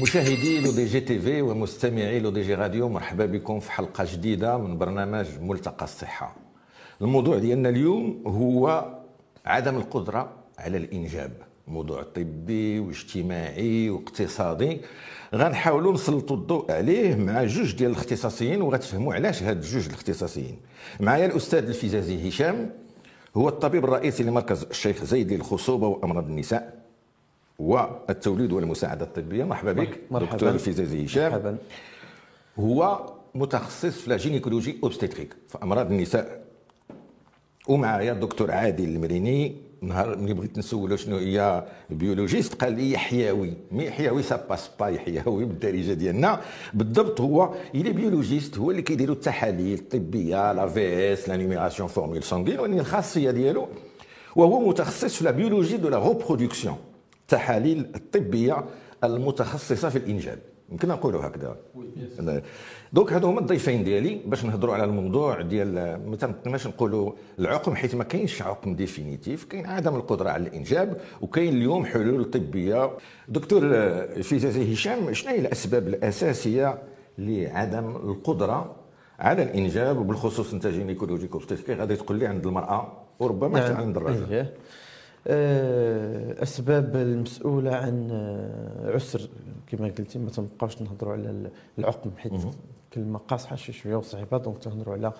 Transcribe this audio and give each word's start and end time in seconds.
مشاهدي 0.00 0.60
L'ODJ 0.60 1.00
TV 1.00 1.42
ومستمعي 1.42 2.20
L'ODJ 2.20 2.54
Radio 2.54 2.88
مرحبا 2.88 3.26
بكم 3.26 3.60
في 3.60 3.72
حلقة 3.72 4.06
جديدة 4.12 4.58
من 4.58 4.78
برنامج 4.78 5.26
ملتقى 5.40 5.84
الصحة. 5.84 6.36
الموضوع 7.00 7.38
ديالنا 7.38 7.68
اليوم 7.68 8.22
هو 8.26 8.94
عدم 9.46 9.76
القدرة 9.76 10.30
على 10.58 10.76
الإنجاب. 10.76 11.32
موضوع 11.68 12.02
طبي 12.02 12.78
واجتماعي 12.78 13.90
واقتصادي. 13.90 14.80
غنحاولوا 15.34 15.92
نسلطوا 15.92 16.36
الضوء 16.36 16.72
عليه 16.72 17.14
مع 17.14 17.44
جوج 17.44 17.74
ديال 17.74 17.90
الاختصاصيين 17.90 18.62
وغتفهموا 18.62 19.14
علاش 19.14 19.42
هاد 19.42 19.60
جوج 19.60 19.86
الاختصاصيين. 19.86 20.56
معايا 21.00 21.26
الأستاذ 21.26 21.68
الفيزازي 21.68 22.28
هشام 22.28 22.70
هو 23.36 23.48
الطبيب 23.48 23.84
الرئيسي 23.84 24.22
لمركز 24.22 24.62
الشيخ 24.62 25.04
زايد 25.04 25.32
للخصوبه 25.32 25.86
وأمراض 25.86 26.26
النساء. 26.26 26.81
والتوليد 27.62 28.52
والمساعدة 28.52 29.04
الطبية. 29.04 29.44
مرحبا 29.44 29.72
بك 29.72 30.00
مرحبا. 30.10 30.32
دكتور 30.32 30.48
الفيزازي 30.48 31.04
هشام 31.04 31.32
مرحبا. 31.32 31.56
هو 32.58 33.06
متخصص 33.34 34.00
في 34.00 34.10
la 34.10 34.16
gynécologie 34.16 34.78
obstétrique. 34.82 35.34
في 35.48 35.58
أمراض 35.62 35.92
النساء 35.92 36.44
ومعايا 37.68 38.12
الدكتور 38.12 38.50
عادل 38.50 38.84
المريني. 38.84 39.56
نهار 39.82 40.16
ملي 40.16 40.34
بغيت 40.34 40.58
نسولو 40.58 40.96
شنو 40.96 41.16
هي 41.16 41.64
biologiste 41.90 42.54
قال 42.54 42.72
لي 42.72 42.98
حيوي. 42.98 43.52
mais 43.72 43.90
حيوي 43.90 44.22
ça 44.22 44.46
passe 44.50 44.70
pas 44.80 44.98
حيوي 44.98 45.44
بالدارجة 45.44 45.92
ديالنا. 45.92 46.40
بالضبط 46.74 47.20
هو 47.20 47.54
le 47.74 47.92
biologiste 47.92 48.58
هو 48.58 48.70
اللي 48.70 48.82
كيديروا 48.82 49.14
التحاليل 49.14 49.78
الطبية 49.78 50.52
la 50.52 50.66
VS 50.66 51.28
la 51.28 51.36
numération 51.36 51.88
formule 51.88 52.22
sanguine 52.22 52.60
ولكن 52.60 52.78
الخاصية 52.78 53.30
ديالو 53.30 53.68
وهو 54.36 54.68
متخصص 54.68 55.16
في 55.16 55.24
la 55.24 55.30
biologie 55.30 55.76
de 55.76 55.88
la 55.88 56.08
reproduction 56.08 56.76
التحاليل 57.32 57.86
الطبية 57.94 58.64
المتخصصة 59.04 59.88
في 59.88 59.96
الإنجاب. 59.96 60.38
يمكن 60.70 60.88
نقولوا 60.88 61.26
هكذا. 61.26 61.56
donc 62.92 63.12
هادو 63.12 63.28
هما 63.28 63.40
الضيفين 63.40 63.84
ديالي 63.84 64.20
باش 64.26 64.44
نهضروا 64.44 64.74
على 64.74 64.84
الموضوع 64.84 65.42
ديال 65.42 65.74
ما 66.10 66.16
تنقدرش 66.16 66.66
نقولوا 66.66 67.12
العقم 67.38 67.74
حيت 67.74 67.94
ما 67.94 68.04
كاينش 68.04 68.42
عقم 68.42 68.74
définitif 68.74 69.44
كاين 69.44 69.66
عدم 69.66 69.94
القدرة 69.96 70.30
على 70.30 70.48
الإنجاب 70.48 71.00
وكاين 71.20 71.54
اليوم 71.54 71.84
حلول 71.84 72.24
طبية. 72.24 72.90
دكتور 73.28 73.60
فيزازي 74.22 74.72
هشام 74.72 75.12
شنو 75.12 75.30
هي 75.30 75.38
الأسباب 75.38 75.88
الأساسية 75.88 76.78
لعدم 77.18 77.90
القدرة 77.90 78.76
على 79.18 79.42
الإنجاب 79.42 79.98
وبالخصوص 79.98 80.52
انت 80.52 80.66
gynécologue 80.66 81.30
غادي 81.70 81.96
تقول 81.96 82.18
لي 82.18 82.26
عند 82.26 82.46
المرأة 82.46 82.92
وربما 83.20 83.58
حتى 83.58 83.72
نعم. 83.72 83.82
عند 83.82 83.96
الرجل 83.96 84.32
إيه. 84.32 84.40
آه، 84.40 84.52
أسباب 85.26 86.96
المسؤولة 86.96 87.74
عن 87.74 88.08
آه، 88.12 88.94
عسر 88.94 89.28
كما 89.66 89.86
قلتي 89.98 90.18
ما 90.18 90.30
تنبقاوش 90.30 90.82
نهضروا 90.82 91.12
على 91.12 91.50
العقم 91.78 92.10
حيت 92.16 92.32
كلمة 92.92 93.18
قاصحة 93.18 93.56
شي 93.56 93.72
شوية 93.72 93.96
وصعيبة 93.96 94.38
دونك 94.38 94.58
تنهضروا 94.58 94.94
على 94.94 95.12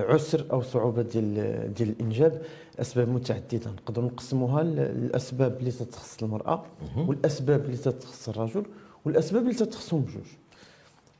عسر 0.00 0.46
أو 0.52 0.62
صعوبة 0.62 1.02
ديال 1.02 1.74
ديال 1.74 1.88
الإنجاب. 1.88 2.42
أسباب 2.80 3.08
متعددة 3.08 3.70
نقدروا 3.70 4.06
نقسموها. 4.06 4.62
للاسباب 4.62 5.56
اللي 5.58 5.70
تتخص 5.70 6.22
المرأة 6.22 6.62
والأسباب 7.08 7.64
اللي 7.64 7.76
تتخص 7.76 8.28
الرجل 8.28 8.62
والأسباب 9.04 9.42
اللي 9.42 9.54
تتخصهم 9.54 10.00
بجوج. 10.00 10.26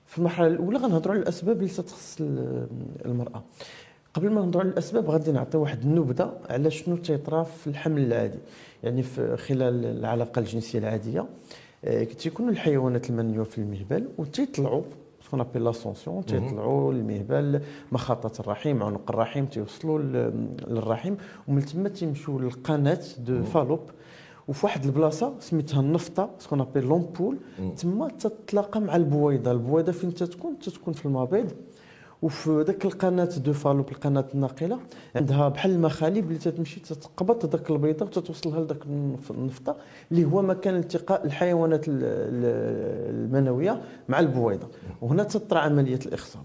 في 0.06 0.18
المرحلة 0.18 0.46
الأولى 0.46 0.78
غنهضروا 0.78 1.14
على 1.14 1.22
الأسباب 1.22 1.56
اللي 1.56 1.68
تتخص 1.68 2.16
المرأة. 3.04 3.42
قبل 4.16 4.30
ما 4.30 4.40
نهضروا 4.40 4.62
على 4.62 4.70
الاسباب 4.72 5.10
غادي 5.10 5.32
نعطي 5.32 5.58
واحد 5.58 5.82
النبذة 5.82 6.32
على 6.50 6.70
شنو 6.70 6.96
تيطرا 6.96 7.42
في 7.42 7.66
الحمل 7.66 8.02
العادي 8.02 8.38
يعني 8.82 9.02
في 9.02 9.36
خلال 9.36 9.84
العلاقة 9.84 10.38
الجنسية 10.38 10.78
العادية 10.78 11.26
آه، 11.84 12.04
تيكونوا 12.04 12.50
الحيوانات 12.50 13.10
المنويه 13.10 13.44
في 13.44 13.58
المهبل 13.58 14.08
وتيطلعوا 14.18 14.82
ce 15.26 15.30
qu'on 15.30 15.40
appelle 15.40 15.64
l'ascension 15.64 16.24
تيطلعوا 16.24 16.92
المهبل 16.92 17.60
مخاطة 17.92 18.40
الرحم 18.40 18.82
عنق 18.82 19.10
الرحم 19.10 19.44
تيوصلوا 19.46 19.98
لل- 19.98 20.48
للرحم 20.68 21.14
ومن 21.48 21.64
تما 21.64 21.88
تيمشيو 21.88 22.38
للقناة 22.38 23.00
de 23.18 23.42
Fallope 23.42 23.80
وفي 24.48 24.66
واحد 24.66 24.84
البلاصة 24.84 25.34
سميتها 25.40 25.80
النفطة 25.80 26.30
ce 26.38 26.45
qu'on 26.45 26.60
appelle 26.60 26.84
l'ampoule 26.84 27.36
تما 27.76 28.08
تتلاقى 28.08 28.80
مع 28.80 28.96
البويضة. 28.96 29.52
البويضة 29.52 29.92
فين 29.92 30.14
تتكون؟ 30.14 30.58
تتكون 30.58 30.94
في 30.94 31.06
المبيض. 31.06 31.50
وفي 32.22 32.62
ذاك 32.66 32.84
القناة 32.84 33.24
de 33.24 33.52
Fallope 33.52 33.88
القناة 33.88 34.24
الناقلة 34.34 34.78
عندها 35.16 35.48
بحال 35.48 35.70
المخالب 35.70 36.26
اللي 36.28 36.38
تتمشي 36.38 36.80
تتقبط 36.80 37.46
ذاك 37.46 37.70
البيضة 37.70 38.06
وتتوصلها 38.06 38.60
لذاك 38.60 38.82
النف- 38.86 39.30
النفطة 39.30 39.76
اللي 40.12 40.24
هو 40.24 40.42
مكان 40.42 40.76
التقاء 40.76 41.24
الحيوانات 41.26 41.88
ال- 41.88 41.94
ال- 41.94 43.24
المنوية 43.24 43.82
مع 44.08 44.20
البويضة. 44.20 44.66
وهنا 45.02 45.22
تطرأ 45.22 45.58
عملية 45.58 45.98
الإخصاب. 46.06 46.42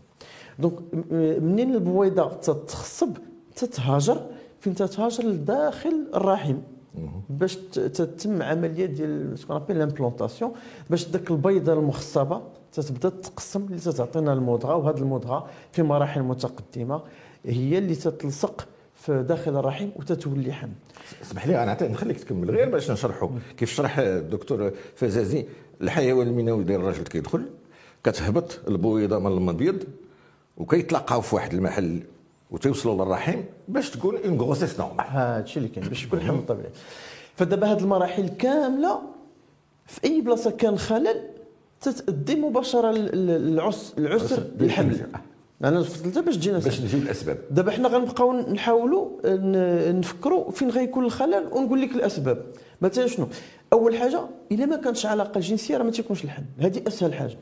donc 0.60 0.74
منين 1.44 1.74
البويضة 1.76 2.30
تتخصب؟ 2.34 3.10
تتهاجر. 3.56 4.22
فين 4.60 4.76
تتهاجر؟ 4.76 5.24
لداخل 5.24 6.08
الرحم. 6.16 6.58
باش 7.30 7.56
تتم 7.74 8.42
عملية 8.42 8.86
ديال 8.86 9.40
ce 9.40 9.46
qu'on 9.46 9.62
l'implantation 9.70 10.52
باش 10.90 11.08
داك 11.08 11.32
البيضة 11.32 11.74
المخصبة 11.74 12.42
تتبدا 12.74 13.10
تتقسم 13.10 13.64
اللي 13.64 13.80
تتعطينا 13.80 14.34
المضغه 14.34 14.76
وهذه 14.76 14.98
المضغه 14.98 15.48
في 15.72 15.84
مراحل 15.84 16.22
متقدمة. 16.22 17.02
هي 17.46 17.78
اللي 17.78 17.96
تتلصق 17.96 18.68
في 18.96 19.24
داخل 19.24 19.58
الرحم 19.58 19.90
وتتولي 19.96 20.54
حمل 20.54 20.72
اسمح 21.22 21.48
لي 21.48 21.64
أنا 21.64 21.88
نخليك 21.88 22.20
تكمل 22.20 22.52
غير 22.52 22.70
باش 22.70 22.92
نشرحوا 22.92 23.30
كيف 23.58 23.74
شرح 23.74 24.00
الدكتور 24.00 24.72
فزازي 24.96 25.46
الحيوان 25.82 26.28
المنوي 26.28 26.64
ديال 26.64 26.82
الراجل 26.82 27.04
كيدخل 27.04 27.46
كتهبط 28.04 28.60
البويضة 28.68 29.20
من 29.20 29.28
المبيض 29.32 29.84
وكيتلاقاو 30.58 31.22
في 31.22 31.36
واحد 31.36 31.54
المحل 31.54 32.04
وتوصلوا 32.52 33.06
للرحم 33.06 33.42
باش 33.68 33.90
تكون 33.90 34.18
une 34.18 34.42
grossesse 34.42 34.80
normale 34.80 35.06
هذا 35.08 35.44
الشيء 35.44 35.58
اللي 35.58 35.70
كاين 35.76 35.88
باش 35.88 36.04
يكون 36.04 36.22
حمل 36.22 36.46
طبيعي. 36.46 36.70
فدابا 37.36 37.72
هذه 37.72 37.80
المراحل 37.80 38.28
كاملة 38.30 39.02
في 39.86 40.04
أي 40.04 40.22
بلاصة 40.22 40.52
كان 40.52 40.78
خلل 40.78 41.22
تتأدي 41.82 42.36
مباشرة 42.36 42.92
للعس 42.92 43.94
العسر 43.98 44.44
بالحمل. 44.56 45.08
أنا 45.64 45.84
فضلتها 45.84 46.22
باش 46.22 46.38
تجينا 46.38 46.60
باش 46.60 46.82
نجيب 46.82 47.04
الأسباب. 47.04 47.38
دابا 47.52 47.72
حنا 47.72 47.88
غنبقاو 47.88 48.34
نحاولوا 48.34 49.10
نفكروا 49.92 50.52
فين 50.52 50.70
غيكون 50.70 51.06
الخلل 51.06 51.48
ونقول 51.52 51.82
لك 51.82 51.96
الأسباب. 51.96 52.46
مثلا 52.82 53.08
شنو؟ 53.08 53.28
أول 53.74 53.98
حاجة 53.98 54.22
إلا 54.52 54.66
ما 54.66 54.76
كانتش 54.76 55.06
علاقة 55.06 55.40
جنسية 55.40 55.78
راه 55.78 55.84
ما 55.84 55.92
تيكونش 55.92 56.24
الحمل 56.24 56.46
هذه 56.60 56.82
أسهل 56.88 57.14
حاجة. 57.14 57.38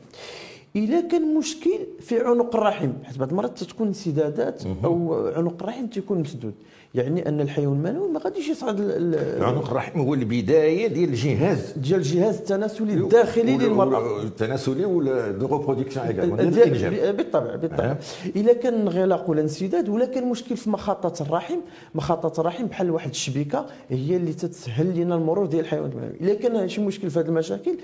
إلا 0.76 1.00
كان 1.00 1.34
مشكل 1.34 1.78
في 2.00 2.20
عنق 2.20 2.56
الرحم 2.56 2.92
حيت 3.04 3.18
بعض 3.18 3.30
المرات 3.30 3.64
تكون 3.64 3.86
انسدادات 3.86 4.62
أو 4.84 5.14
عنق 5.36 5.62
الرحم 5.62 5.86
تيكون 5.86 6.18
مسدود. 6.18 6.54
يعني 6.94 7.28
أن 7.28 7.40
الحيوان 7.40 7.86
المنوي 7.86 8.08
ما 8.08 8.20
غاديش 8.20 8.48
يصعد 8.48 8.80
ال- 8.80 9.14
ال- 9.14 9.44
عنق 9.44 9.70
الرحم 9.70 10.00
هو 10.00 10.14
البداية 10.14 10.86
ديال 10.86 11.08
الجهاز. 11.08 11.72
ديال 11.76 11.98
الجهاز 11.98 12.36
التناسلي 12.36 12.94
الداخلي 12.94 13.56
للمرأة. 13.56 14.22
التناسلي 14.22 14.84
ريبرودكسيون 14.84 16.06
ديال 16.06 16.36
ديال- 16.50 16.58
الانجاب 16.84 17.16
بالطبع 17.16 17.56
بالطبع. 17.56 17.84
أه. 17.84 17.96
إلا 18.36 18.52
كان 18.52 18.74
انغلاق 18.74 19.30
ولا 19.30 19.40
انسداد 19.40 19.88
ولا 19.88 20.04
كان 20.06 20.28
مشكل 20.30 20.56
في 20.56 20.70
مخاطه 20.70 21.22
الرحم. 21.22 21.56
مخاطه 21.94 22.40
الرحم 22.40 22.66
بحال 22.66 22.90
واحد 22.90 23.10
الشبكه 23.10 23.66
هي 23.88 24.16
اللي 24.16 24.32
تتسهل 24.32 24.96
لنا 25.00 25.14
المرور 25.14 25.46
ديال 25.46 25.60
الحيوانات 25.60 25.92
المنويه 25.92 26.20
إلا 26.20 26.34
كان 26.34 26.68
شي 26.68 26.80
مشكل 26.80 27.10
في 27.10 27.18
هذه 27.20 27.26
المشاكل 27.26 27.74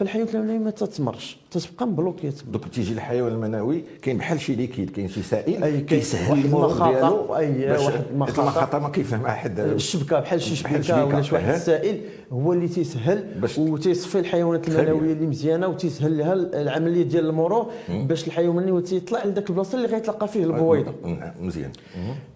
فالحيوانات 0.00 0.34
المنويه 0.34 0.58
ما 0.58 0.70
تتمرش 0.70 1.36
تتبقى 1.50 1.86
مبلوكيه. 1.86 2.32
دوك 2.52 2.68
تيجي 2.68 2.92
الحيوان 2.92 3.32
المنوي 3.32 3.84
كاين 4.02 4.18
بحال 4.18 4.40
شي 4.40 4.54
ليكيد 4.54 4.90
كاين 4.90 5.08
شي 5.08 5.22
سائل 5.22 5.64
أي 5.64 5.70
كاين 5.72 5.86
كيسهل 5.86 6.44
المرور 6.44 6.72
ديالو 6.90 7.26
باش 7.26 7.80
واحد. 7.86 8.02
المخاطه 8.12 8.78
ما 8.78 8.88
كيفهمها 8.88 9.30
حد 9.30 9.60
الشبكة 9.60 10.20
بحال 10.20 10.42
شي 10.42 10.56
شبكة 10.56 11.04
ولا 11.06 11.22
شي 11.22 11.34
واحد. 11.34 11.48
السائل 11.54 12.00
هو 12.32 12.52
اللي 12.52 12.68
تيسهل 12.68 13.24
وتيصفي 13.58 14.18
الحيوانات. 14.18 14.68
المنويه 14.68 15.12
اللي 15.12 15.26
مزيانة 15.26 15.66
وتيسهل 15.68 16.18
لها 16.18 16.32
العملية 16.34 17.02
ديال 17.02 17.26
المرور 17.26 17.66
باش 17.88 18.26
الحيوان 18.26 18.58
المنوي 18.58 18.82
تيطلع 18.82 19.24
لذاك 19.24 19.50
البلاصة 19.50 19.76
اللي 19.78 19.88
غيتلقى 19.88 20.28
فيه 20.28 20.44
البويضة. 20.44 20.92
نعم، 21.04 21.32
مزيان. 21.40 21.70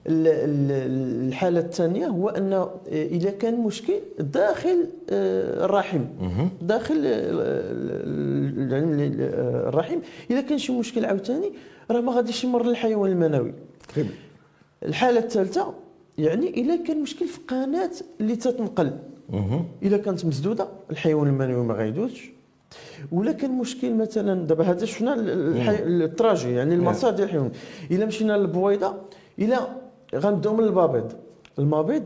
ال- 0.07 0.27
ال- 0.29 1.29
الحالة 1.29 1.61
الثانية 1.61 2.07
هو 2.07 2.29
أن 2.29 2.67
إذا 2.93 3.31
كان 3.31 3.61
مشكل 3.61 3.95
داخل 4.19 4.87
آه، 5.11 5.65
الرحم. 5.65 6.01
داخل 6.63 6.95
آه، 7.55 7.73
ال- 7.73 8.73
ال- 8.75 9.01
ال- 9.01 9.69
الرحم. 9.69 9.99
إذا 10.31 10.41
كان 10.41 10.59
شي 10.59 10.73
مشكل 10.73 11.05
عاوتاني 11.05 11.53
راه 11.91 12.01
ما 12.01 12.13
غاديش 12.13 12.45
يمر 12.45 12.67
للحيوان 12.67 13.13
المنوي. 13.13 13.55
الحالة 14.85 15.21
الثالثة 15.21 15.75
يعني 16.19 16.51
اذا 16.51 16.77
كان 16.77 17.03
مشكل 17.03 17.27
في 17.27 17.41
قناة 17.49 17.91
اللي 18.21 18.37
تتنقل. 18.37 18.91
اذا 19.83 19.97
كانت 19.97 20.25
مسدودة 20.25 20.69
الحيوان 20.91 21.29
المنوي 21.29 21.65
ما 21.65 21.75
غيدوزش 21.75 22.31
ولا 23.13 23.33
كان 23.33 23.51
مشكل 23.59 23.95
مثلا 23.95 24.47
دابا 24.47 24.65
هذا 24.65 24.85
شفنا. 24.85 25.15
التراجي 25.19 26.51
يعني 26.53 26.75
المسار 26.75 27.13
ديال 27.13 27.27
الحيوان. 27.29 27.51
إلا 27.91 28.07
مشينا 28.07 28.37
للبويضة 28.37 28.95
إلا 29.39 29.69
غنبداو 30.15 30.57
من 30.57 30.65
المبيض 30.65 31.13
المبيض 31.59 32.05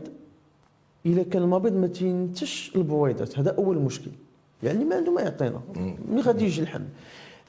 إلا 1.05 1.23
كان 1.23 1.41
المبيض 1.43 1.73
ما 1.73 1.87
تينتجش 1.87 2.71
البويضات. 2.75 3.39
هذا 3.39 3.55
أول 3.57 3.77
مشكل. 3.77 4.11
يعني 4.63 4.85
ما 4.85 4.95
عنده 4.95 5.11
ما 5.11 5.21
يعطينا. 5.21 5.61
ملي 6.09 6.21
غادي 6.21 6.45
يجي 6.45 6.61
الحمل 6.61 6.85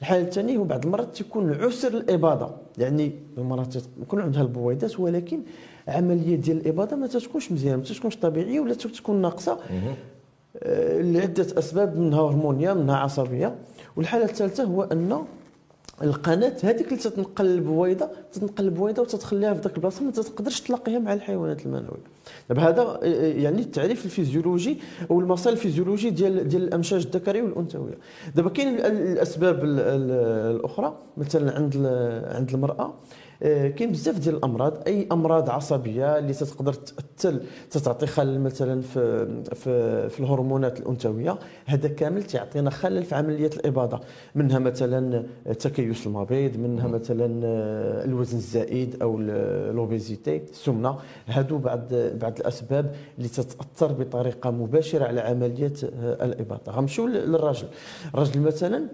الحاله 0.01 0.23
الثانية 0.23 0.57
هو 0.57 0.63
بعض 0.63 0.85
المرات 0.85 1.15
تيكون 1.15 1.53
عسر 1.53 1.87
الاباضه 1.87 2.49
يعني 2.77 3.11
المرات 3.37 3.75
يكون 4.01 4.21
عندها 4.21 4.41
البويضات 4.41 4.99
ولكن 4.99 5.39
عملية 5.87 6.35
ديال 6.35 6.57
الاباضه 6.57 6.95
ما 6.95 7.07
تتكونش 7.07 7.51
مزيانه 7.51 7.77
ما 7.77 7.83
تتكونش 7.83 8.15
طبيعية 8.15 8.59
ولا 8.59 8.73
تكون 8.73 9.21
ناقصة. 9.21 9.59
آه، 10.57 11.01
لعدة 11.01 11.47
أسباب 11.59 11.97
منها 11.97 12.21
هرمونية 12.21 12.73
منها 12.73 12.95
عصبية. 12.97 13.55
والحالة 13.95 14.25
الثالثة 14.25 14.63
هو 14.63 14.83
أن 14.83 15.23
القناة 16.03 16.53
هذيك 16.63 16.87
اللي 16.87 16.97
تتنقل 16.97 17.45
البويضة 17.45 18.09
تتنقل 18.33 18.63
البويضة 18.65 19.01
وتتخليها 19.01 19.53
في 19.53 19.61
ذاك 19.61 19.75
البلاصة 19.75 20.03
ما 20.03 20.11
تقدرش 20.11 20.61
تلاقيها 20.61 20.99
مع 20.99 21.13
الحيوانات 21.13 21.65
المنوية. 21.65 22.10
دابا 22.49 22.61
هذا 22.61 22.81
آه، 22.81 23.05
يعني 23.27 23.61
التعريف 23.61 24.05
الفيزيولوجي 24.05 24.77
أو 25.11 25.19
المسار 25.19 25.53
الفيزيولوجي 25.53 26.09
ديال 26.09 26.47
ديال 26.47 26.63
الأمشاج 26.63 27.05
الذكريه 27.05 27.41
والأنثوية. 27.41 27.97
دابا 28.35 28.49
كاين 28.49 28.75
الأسباب 28.85 29.63
الأخرى. 29.63 30.97
مثلا 31.17 31.55
عند 31.55 31.77
عند 32.35 32.53
المرأة 32.53 32.81
آه، 32.83 32.93
كاين 33.41 33.91
بزاف 33.91 34.19
ديال 34.19 34.35
الأمراض. 34.35 34.87
أي 34.87 35.07
أمراض 35.11 35.49
عصبية 35.49 36.17
اللي 36.17 36.33
تقدر 36.33 36.73
تاثر 36.73 37.39
تتعطي 37.71 38.05
خلل 38.05 38.41
مثلا 38.41 38.81
في 38.81 39.27
في, 39.55 40.09
في 40.09 40.19
الهرمونات 40.19 40.79
الأنثوية 40.79 41.39
هذا 41.65 41.87
كامل 41.87 42.23
تعطينا 42.23 42.69
خلل 42.69 43.03
في 43.03 43.15
عمليه 43.15 43.47
الإباضة. 43.47 43.99
منها 44.35 44.59
مثلا 44.59 45.23
تكيس 45.59 46.07
المبيض 46.07 46.57
منها 46.57 46.87
مثلا 46.87 47.41
آه، 47.45 48.05
الوزن 48.05 48.37
الزائد 48.37 49.01
أو 49.01 49.19
لوبيزيتي 49.71 50.37
السمنة. 50.37 50.95
هادو 51.27 51.57
بعض 51.57 51.93
بعض 51.93 52.39
الأسباب 52.39 52.95
اللي 53.17 53.29
تتأثر 53.29 53.91
بطريقة 53.93 54.51
مباشرة 54.51 55.05
على 55.05 55.21
عملية 55.21 55.73
آه، 55.83 56.25
الإباضة. 56.25 56.71
غنمشيو 56.71 57.07
للراجل. 57.07 57.67
الراجل 58.13 58.39
مثلا 58.39 58.87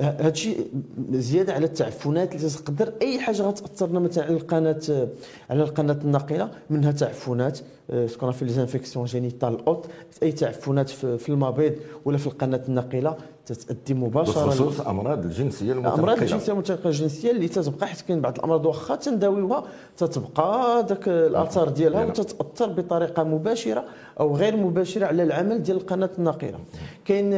هذا 0.00 0.28
الشيء 0.28 0.66
زيادة 1.12 1.52
على 1.52 1.66
التعفنات 1.66 2.34
اللي 2.34 2.48
تقدر 2.50 2.92
أي 3.02 3.20
حاجة 3.20 3.42
غتأثرنا 3.42 4.00
مثلا 4.00 4.24
على 4.24 4.34
القناة 4.34 5.08
على 5.50 5.62
القناة 5.62 5.98
الناقلة 6.04 6.50
منها 6.70 6.92
تعفنات. 6.92 7.58
ce 8.06 8.13
qu'on 8.13 8.30
fait 8.32 8.44
les 8.44 8.58
infections 8.58 9.04
génitales 9.04 9.66
hautes 9.66 9.86
أي 10.22 10.32
تعفنات 10.32 10.88
في 10.88 11.28
المبيض 11.28 11.72
ولا 12.04 12.18
في 12.18 12.26
القناة 12.26 12.60
الناقله 12.68 13.16
تتادي 13.46 13.94
مباشرة. 13.94 14.46
بخصوص 14.46 14.80
أمراض 14.80 15.24
الجنسية 15.24 15.72
المتنقلة. 15.72 16.02
أمراض 16.02 16.22
الجنسية 16.22 16.52
المتنقلة 16.52 16.86
الجنسية 16.86 17.30
اللي 17.30 17.48
تتبقى 17.48 17.86
حيت 17.86 18.00
كاين 18.00 18.20
بعض 18.20 18.36
الأمراض 18.36 18.66
واخا 18.66 18.96
تنداويوها 18.96 19.64
تتبقى 19.96 20.86
ذاك 20.88 21.08
الأثار 21.08 21.68
ديالها 21.68 22.04
وتتأثر 22.04 22.72
بطريقة 22.72 23.24
مباشرة 23.24 23.84
أو 24.20 24.36
غير 24.36 24.56
مباشرة 24.56 25.06
على 25.06 25.22
العمل 25.22 25.62
ديال 25.62 25.76
القناة 25.76 26.10
الناقله 26.18 26.58
كاين 27.04 27.30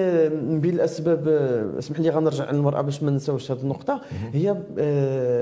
من 0.45 0.61
بين 0.61 0.75
الاسباب 0.75 1.29
اسمح 1.79 2.01
لي 2.01 2.11
غنرجع 2.11 2.51
للمرأة 2.51 2.81
باش 2.81 3.03
ما 3.03 3.11
نساوش 3.11 3.51
هذه 3.51 3.61
النقطة. 3.61 4.01
هي 4.33 4.57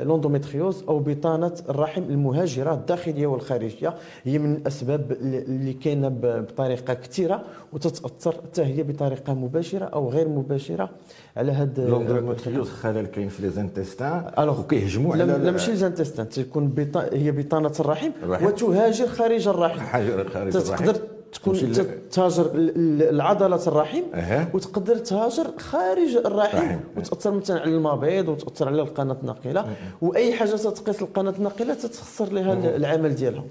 l'endométriose 0.04 0.84
أو 0.88 0.98
بطانة 0.98 1.52
الرحم 1.68 2.02
المهاجرة 2.02 2.74
الداخلية 2.74 3.26
والخارجية. 3.26 3.94
هي 4.24 4.38
من 4.38 4.54
الاسباب 4.54 4.91
اللي 4.94 5.72
كاينة 5.72 6.08
بطريقة 6.22 6.94
كثيره 6.94 7.42
وتتأثر 7.72 8.32
حتى 8.32 8.62
هي 8.62 8.82
بطريقة 8.82 9.34
مباشرة 9.34 9.84
أو 9.84 10.10
غير 10.10 10.28
مباشرة 10.28 10.90
على 11.36 11.52
هاد 11.52 11.80
l'endométriose 11.80 12.68
خلل 12.68 13.06
كاين 13.06 13.28
في 13.28 13.42
les 13.42 13.50
intestins 13.50 14.48
وكيهجموا 14.48 15.12
على 15.12 15.24
لا 15.24 15.50
ماشي 15.50 15.70
les 15.70 15.76
intestins 15.76 16.28
تكون 16.28 16.68
بطا... 16.68 17.08
هي 17.12 17.32
بطانة 17.32 17.72
الرحم, 17.80 18.10
وتهاجر 18.26 19.06
خارج 19.06 19.48
الرحم. 19.48 19.86
خارج 19.86 20.10
الرحم. 20.10 20.50
تقدر 20.50 20.96
تكون 21.32 21.72
تهاجر 22.10 22.50
العضلات 22.54 23.68
الرحم 23.68 24.02
أه. 24.14 24.46
وتقدر 24.54 24.96
تهاجر 24.96 25.46
خارج 25.58 26.16
الرحم 26.16 26.76
وتأثر 26.96 27.30
مثلا 27.30 27.60
على 27.60 27.70
المبيض 27.70 28.28
وتأثر 28.28 28.68
على 28.68 28.82
القناة 28.82 29.16
الناقلة 29.22 29.76
وأي 30.02 30.34
حاجة 30.34 30.50
تتقيس 30.50 31.02
القناة 31.02 31.34
الناقلة 31.38 31.74
تتخسر 31.74 32.32
لها 32.32 32.76
العمل 32.76 33.14
ديالها. 33.14 33.44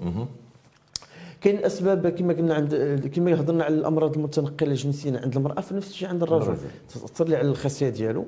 كاين 1.42 1.64
أسباب 1.64 2.08
كما 2.08 2.32
قلنا 2.34 2.54
عند 2.54 2.74
كما 3.14 3.40
هضرنا 3.40 3.64
على 3.64 3.74
الأمراض 3.74 4.16
المتنقلة 4.16 4.74
جنسيا 4.74 5.20
عند 5.24 5.36
المرأة 5.36 5.60
فنفس 5.60 5.90
الشيء 5.90 6.08
عند 6.08 6.22
الرجل. 6.22 6.56
تاثر 6.88 7.28
لي 7.28 7.36
على 7.36 7.48
الخصيه 7.48 7.88
ديالو 7.88 8.24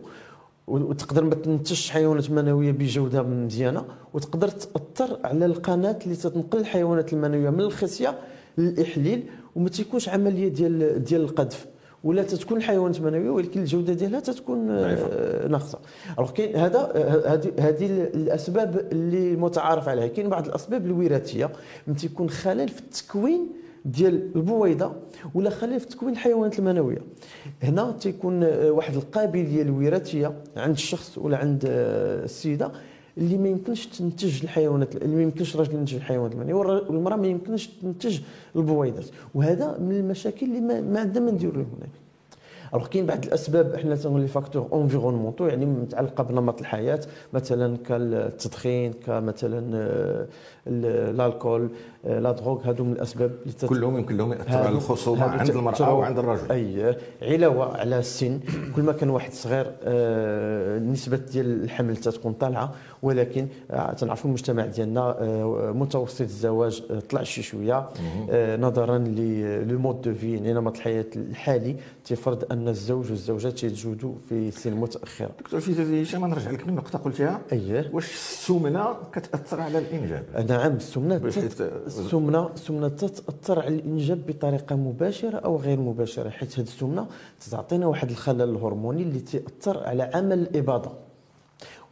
وتقدر 0.66 1.24
ما 1.24 1.34
تنتجش 1.34 1.90
حيوانات 1.90 2.30
منوية 2.30 2.72
بجودة 2.72 3.22
مزيانة 3.22 3.84
وتقدر 4.14 4.48
تأثر 4.48 5.18
على 5.24 5.46
القناة 5.46 5.98
اللي 6.04 6.16
تتنقل 6.16 6.58
الحيوانات 6.58 7.12
المنوية 7.12 7.50
من 7.50 7.60
الخصيه 7.60 8.18
للإحليل 8.58 9.22
وما 9.56 9.68
تيكونش 9.68 10.08
عملية 10.08 10.48
ديال 10.48 11.04
ديال 11.04 11.20
القذف. 11.20 11.66
ولا 12.04 12.22
تتكون 12.22 12.56
الحيوانات 12.58 12.98
المنويه 12.98 13.30
ولكن 13.30 13.60
الجودة 13.60 13.92
ديالها 13.92 14.20
تتكون 14.20 14.70
آه، 14.70 15.48
ناقصة. 15.48 15.78
الوغ 16.18 16.30
كاين 16.30 16.56
هذا 16.56 16.92
هذه 17.26 17.52
هذه 17.58 17.86
الأسباب 18.14 18.88
اللي 18.92 19.36
متعارف 19.36 19.88
عليها. 19.88 20.06
كاين 20.06 20.28
بعض 20.28 20.46
الأسباب 20.46 20.86
الوراثية 20.86 21.50
من 21.86 21.96
تيكون 21.96 22.30
خلل 22.30 22.68
في 22.68 22.80
التكوين 22.80 23.48
ديال 23.84 24.30
البويضة 24.36 24.92
ولا 25.34 25.50
خلل 25.50 25.80
في 25.80 25.86
تكوين 25.86 26.12
الحيوانات 26.12 26.58
المنوية. 26.58 26.98
هنا 27.62 27.92
تيكون 28.00 28.42
آه، 28.42 28.70
واحد 28.70 28.94
القابلية 28.94 29.62
الوراثية 29.62 30.32
عند 30.56 30.74
الشخص 30.74 31.18
ولا 31.18 31.36
عند 31.36 31.64
آه، 31.66 32.24
السيدة 32.24 32.72
اللي 33.18 33.38
ما 33.38 33.48
يمكنش 33.48 33.86
تنتج 33.86 34.42
الحيوانات 34.42 34.96
اللي 34.96 35.16
ما 35.16 35.22
يمكنش 35.22 35.54
الراجل 35.54 35.74
ينتج 35.74 35.94
الحيوانات 35.94 36.32
المنويه 36.32 36.54
والمرأة 36.54 37.16
ما 37.16 37.26
يمكنش 37.26 37.66
تنتج 37.66 38.20
البويضات. 38.56 39.06
وهذا 39.34 39.78
من 39.78 39.92
المشاكل 39.92 40.46
اللي 40.46 40.60
ما, 40.60 41.00
عندنا 41.00 41.24
ما 41.24 41.30
نديروا 41.30 41.54
له 41.54 41.66
هناك 41.78 41.90
alors 42.74 42.86
كاين 42.86 43.06
بعض 43.06 43.24
الأسباب 43.24 43.74
إحنا 43.74 43.96
تنقول 43.96 44.20
les 44.20 44.28
facteurs 44.28 44.68
environnementaux 44.72 45.46
يعني 45.46 45.66
متعلقة 45.66 46.24
بنمط 46.24 46.60
الحياة 46.60 47.00
مثلا 47.32 47.76
كالتدخين 47.76 48.92
كمثلا 48.92 49.70
آه، 49.74 50.26
l'alcool 50.66 51.68
آه، 52.06 52.18
la 52.18 52.32
drogue 52.32 52.68
هادو 52.68 52.84
من 52.84 52.92
الأسباب 52.92 53.30
اللي 53.42 53.52
تت... 53.52 53.64
كلهم 53.64 53.96
يمكن 53.98 54.16
لهم 54.16 54.32
يأثروا 54.32 54.56
على 54.66 54.76
الخصوبه 54.76 55.22
عند 55.24 55.50
المرأة 55.50 55.94
وعند 55.94 56.18
الرجل. 56.18 56.52
أي 56.52 56.96
علاوة 57.22 57.76
على 57.76 57.98
السن 57.98 58.40
كل 58.76 58.82
ما 58.82 58.92
كان 58.92 59.10
واحد 59.10 59.32
صغير 59.32 59.72
آه 59.82 60.78
نسبة 60.78 61.16
ديال 61.16 61.64
الحمل 61.64 61.96
تتكون 61.96 62.32
طالعة 62.32 62.72
ولكن 63.02 63.46
تنعرفوا 63.98 64.28
المجتمع 64.28 64.66
ديالنا 64.66 65.16
متوسط 65.72 66.20
الزواج 66.20 66.82
طلع 67.10 67.22
شي 67.22 67.42
شوية. 67.42 67.88
نظرا 68.56 68.98
لل 68.98 69.33
mode 69.33 70.02
de 70.02 70.14
vie 70.14 70.34
يعني 70.34 70.52
نمط 70.52 70.76
الحياة 70.76 71.06
الحالي 71.16 71.76
تفرض 72.04 72.52
أن 72.52 72.63
الزوج 72.70 73.10
والزوجه 73.10 73.48
تيتزوجوا 73.48 74.14
في 74.28 74.50
سن 74.50 74.72
متأخرة. 74.72 75.30
دكتور 75.38 75.60
في 75.60 76.02
هشام 76.02 76.26
نرجع 76.26 76.50
لك 76.50 76.66
من 76.66 76.74
نقطة 76.74 76.98
قلتها. 76.98 77.40
اييه 77.52 77.90
واش 77.92 78.12
السمنة 78.12 78.96
كتأثر 79.12 79.60
على 79.60 79.78
الإنجاب؟ 79.78 80.46
نعم 80.48 80.76
السمنة 80.76 81.16
السمنه 81.86 82.50
السمنة 82.54 82.88
تاثر 82.88 83.60
على 83.60 83.74
الإنجاب 83.74 84.26
بطريقة 84.26 84.76
مباشرة 84.76 85.38
أو 85.38 85.56
غير 85.56 85.80
مباشرة 85.80 86.30
حيت 86.30 86.58
هذه 86.58 86.66
السمنة 86.66 87.06
تعطينا 87.50 87.86
واحد 87.86 88.10
الخلل 88.10 88.42
الهرموني 88.42 89.02
اللي 89.02 89.20
تأثر 89.20 89.84
على 89.86 90.10
عمل 90.14 90.38
الإباضة. 90.38 90.92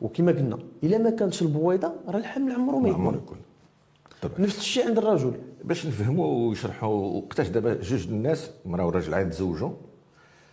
وكما 0.00 0.32
قلنا 0.32 0.58
إلا 0.84 0.98
ما 0.98 1.10
كانتش 1.10 1.42
البويضة 1.42 1.92
راه 2.08 2.18
الحمل 2.18 2.52
عمره 2.52 2.76
ما 2.76 2.88
يكون, 2.88 3.14
يكون. 3.14 3.36
طبعا. 4.22 4.34
نفس 4.38 4.58
الشيء 4.58 4.86
عند 4.88 4.98
الرجل. 4.98 5.32
باش 5.64 5.86
نفهموا 5.86 6.48
ويشرحوا 6.48 6.94
وقتاش 6.94 7.48
دابا 7.48 7.74
جوج 7.74 8.08
الناس 8.08 8.50
المراه 8.66 8.86
والراجل 8.86 9.14
عاد 9.14 9.30
تزوجوا 9.30 9.70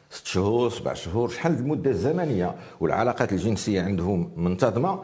ست 0.09 0.25
شهور 0.25 0.69
سبع 0.69 0.93
شهور 0.93 1.29
شحال 1.29 1.53
المدة 1.53 1.91
الزمنية 1.91 2.55
والعلاقات 2.79 3.33
الجنسية 3.33 3.81
عندهم 3.81 4.31
منتظمة؟ 4.35 4.99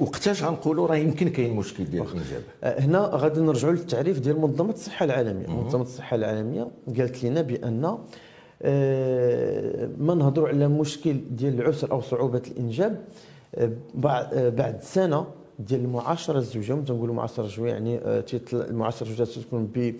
وقتاش 0.00 0.42
غنقولوا 0.44 0.86
راه 0.86 0.96
يمكن 0.96 1.28
كاين 1.28 1.56
مشكل 1.56 1.84
ديال 1.84 2.06
الإنجاب؟ 2.06 2.42
أه، 2.64 2.80
هنا 2.80 3.10
غادي 3.12 3.40
نرجعوا 3.40 3.72
للتعريف 3.72 4.18
ديال 4.18 4.40
منظمة 4.40 4.70
الصحة 4.72 5.04
العالمية. 5.04 5.46
منظمة 5.46 5.82
الصحة 5.82 6.14
العالمية 6.14 6.68
قالت 6.98 7.24
لنا 7.24 7.42
بأن 7.42 7.98
أه، 8.62 9.88
ما 9.98 10.14
نهضروا 10.14 10.48
على 10.48 10.68
مشكل 10.68 11.20
ديال 11.30 11.60
العسر 11.60 11.90
أو 11.92 12.00
صعوبة 12.00 12.42
الإنجاب 12.46 13.04
أه، 13.54 13.70
بعد 14.48 14.78
سنة 14.82 15.26
ديال 15.58 15.80
المعاشرة 15.80 16.38
الزوجيه 16.38 16.74
تنقولوا 16.74 17.14
معاشرة 17.14 17.44
الزوجيه 17.44 17.72
يعني 17.72 18.00
المعاشرة 18.52 19.08
الزوجيه 19.08 19.42
تكون 19.42 19.66
ب 19.74 19.94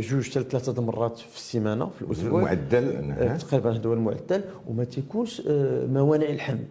جوج 0.00 0.30
حتى 0.30 0.42
ثلاثة 0.42 0.78
المرات 0.78 1.18
في 1.18 1.36
السيمانة 1.36 1.86
في 1.86 2.02
الأسبوع. 2.02 2.40
المعدل 2.40 3.38
تقريبا 3.38 3.70
هذا 3.70 3.88
هو 3.88 3.92
المعدل 3.92 4.42
وما 4.68 4.84
تيكونش 4.84 5.42
موانع 5.86 6.26
الحمل. 6.26 6.64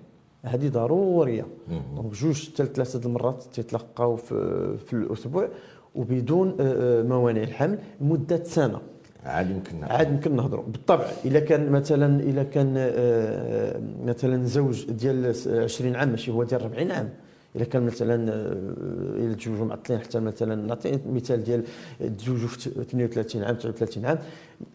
هذه 0.43 0.67
ضرورية. 0.67 1.45
دونك 1.95 2.13
جوج 2.13 2.49
حتى 2.49 2.65
ثلاثة 2.65 3.07
المرات 3.07 3.43
تيتلقاو 3.53 4.15
في, 4.15 4.77
في 4.77 4.93
الأسبوع 4.93 5.49
وبدون 5.95 6.57
آه، 6.59 6.99
آه، 6.99 7.03
موانع 7.03 7.43
الحمل 7.43 7.79
لمده 8.01 8.43
سنة. 8.43 8.79
عاد 9.25 9.49
يمكن 9.49 9.83
عاد 9.83 10.11
يمكن 10.11 10.35
نهضروا 10.35 10.63
بالطبع 10.67 11.05
اذا 11.25 11.39
كان 11.39 11.71
مثلا 11.71 12.23
اذا 12.23 12.43
كان 12.43 12.73
آه، 12.77 13.81
مثلا 14.05 14.45
زوج 14.45 14.91
ديال 14.91 15.33
20 15.63 15.95
عام 15.95 16.09
ماشي 16.09 16.31
هو 16.31 16.43
ديال 16.43 16.61
40 16.61 16.91
عام. 16.91 17.09
إلا 17.55 17.65
كان 17.65 17.85
مثلا 17.85 18.31
آه، 18.31 18.53
إلا 19.17 19.33
تزوجوا 19.33 19.65
معطلين 19.65 19.99
حتى 19.99 20.19
مثلا 20.19 20.55
نعطي 20.55 20.99
مثال 21.13 21.43
ديال 21.43 21.63
تزوجوا 22.17 22.47
في 22.47 22.67
32 22.81 23.43
عام 23.43 23.55
39 23.55 24.05
عام 24.05 24.17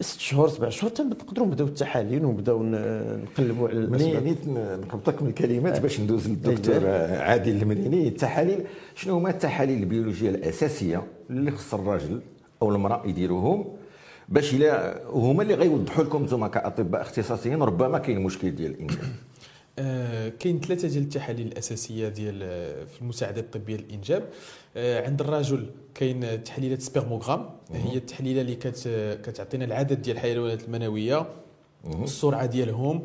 ست 0.01 0.19
شهور 0.19 0.49
سبع 0.49 0.69
شهور 0.69 0.91
تنقدروا 0.91 1.47
نبداو 1.47 1.67
التحاليل 1.67 2.25
ونبداو 2.25 2.63
نقلبوا 2.63 3.69
على 3.69 3.77
الأسباب. 3.77 4.01
يعني 4.13 4.35
نقبطك 4.81 5.21
من 5.21 5.29
الكلمات 5.29 5.79
باش 5.81 5.99
ندوز 5.99 6.27
للدكتور 6.27 6.87
عادل 7.19 7.61
المريني 7.61 8.07
التحاليل 8.07 8.63
شنو 8.95 9.15
هما 9.15 9.29
التحاليل 9.29 9.79
البيولوجية 9.79 10.29
الأساسية 10.29 11.03
اللي 11.29 11.51
خص 11.51 11.73
الراجل 11.73 12.21
أو 12.61 12.75
المرأة 12.75 13.07
يديروهم 13.07 13.65
باش 14.29 14.53
إلا 14.53 15.01
هما 15.09 15.43
اللي 15.43 15.53
غيوضحوا 15.53 16.03
لكم 16.03 16.21
أنتم 16.21 16.47
كأطباء 16.47 17.01
اختصاصيين 17.01 17.61
ربما 17.63 17.97
كاين 17.97 18.23
مشكل 18.23 18.55
ديال 18.55 18.71
الانجاب 18.71 18.99
آه 19.79 20.29
كاين 20.29 20.59
ثلاثة 20.59 20.87
ديال 20.87 21.03
التحاليل 21.03 21.47
الأساسية 21.47 22.07
ديال 22.07 22.39
آه، 22.43 22.83
في 22.85 23.01
المساعدة 23.01 23.41
الطبية 23.41 23.77
للإنجاب. 23.77 24.29
آه 24.77 25.05
عند 25.05 25.21
الرجل 25.21 25.69
كاين 25.95 26.43
تحليلات 26.43 26.81
spermogramme 26.81 27.49
هي 27.71 27.97
التحليلة 27.97 28.41
اللي 28.41 28.55
كت 28.55 28.87
كتعطينا 29.23 29.65
العدد 29.65 30.01
ديال 30.01 30.15
الحيوانات 30.17 30.63
المنوية 30.63 31.25
السرعة 32.03 32.45
ديالهم 32.45 33.03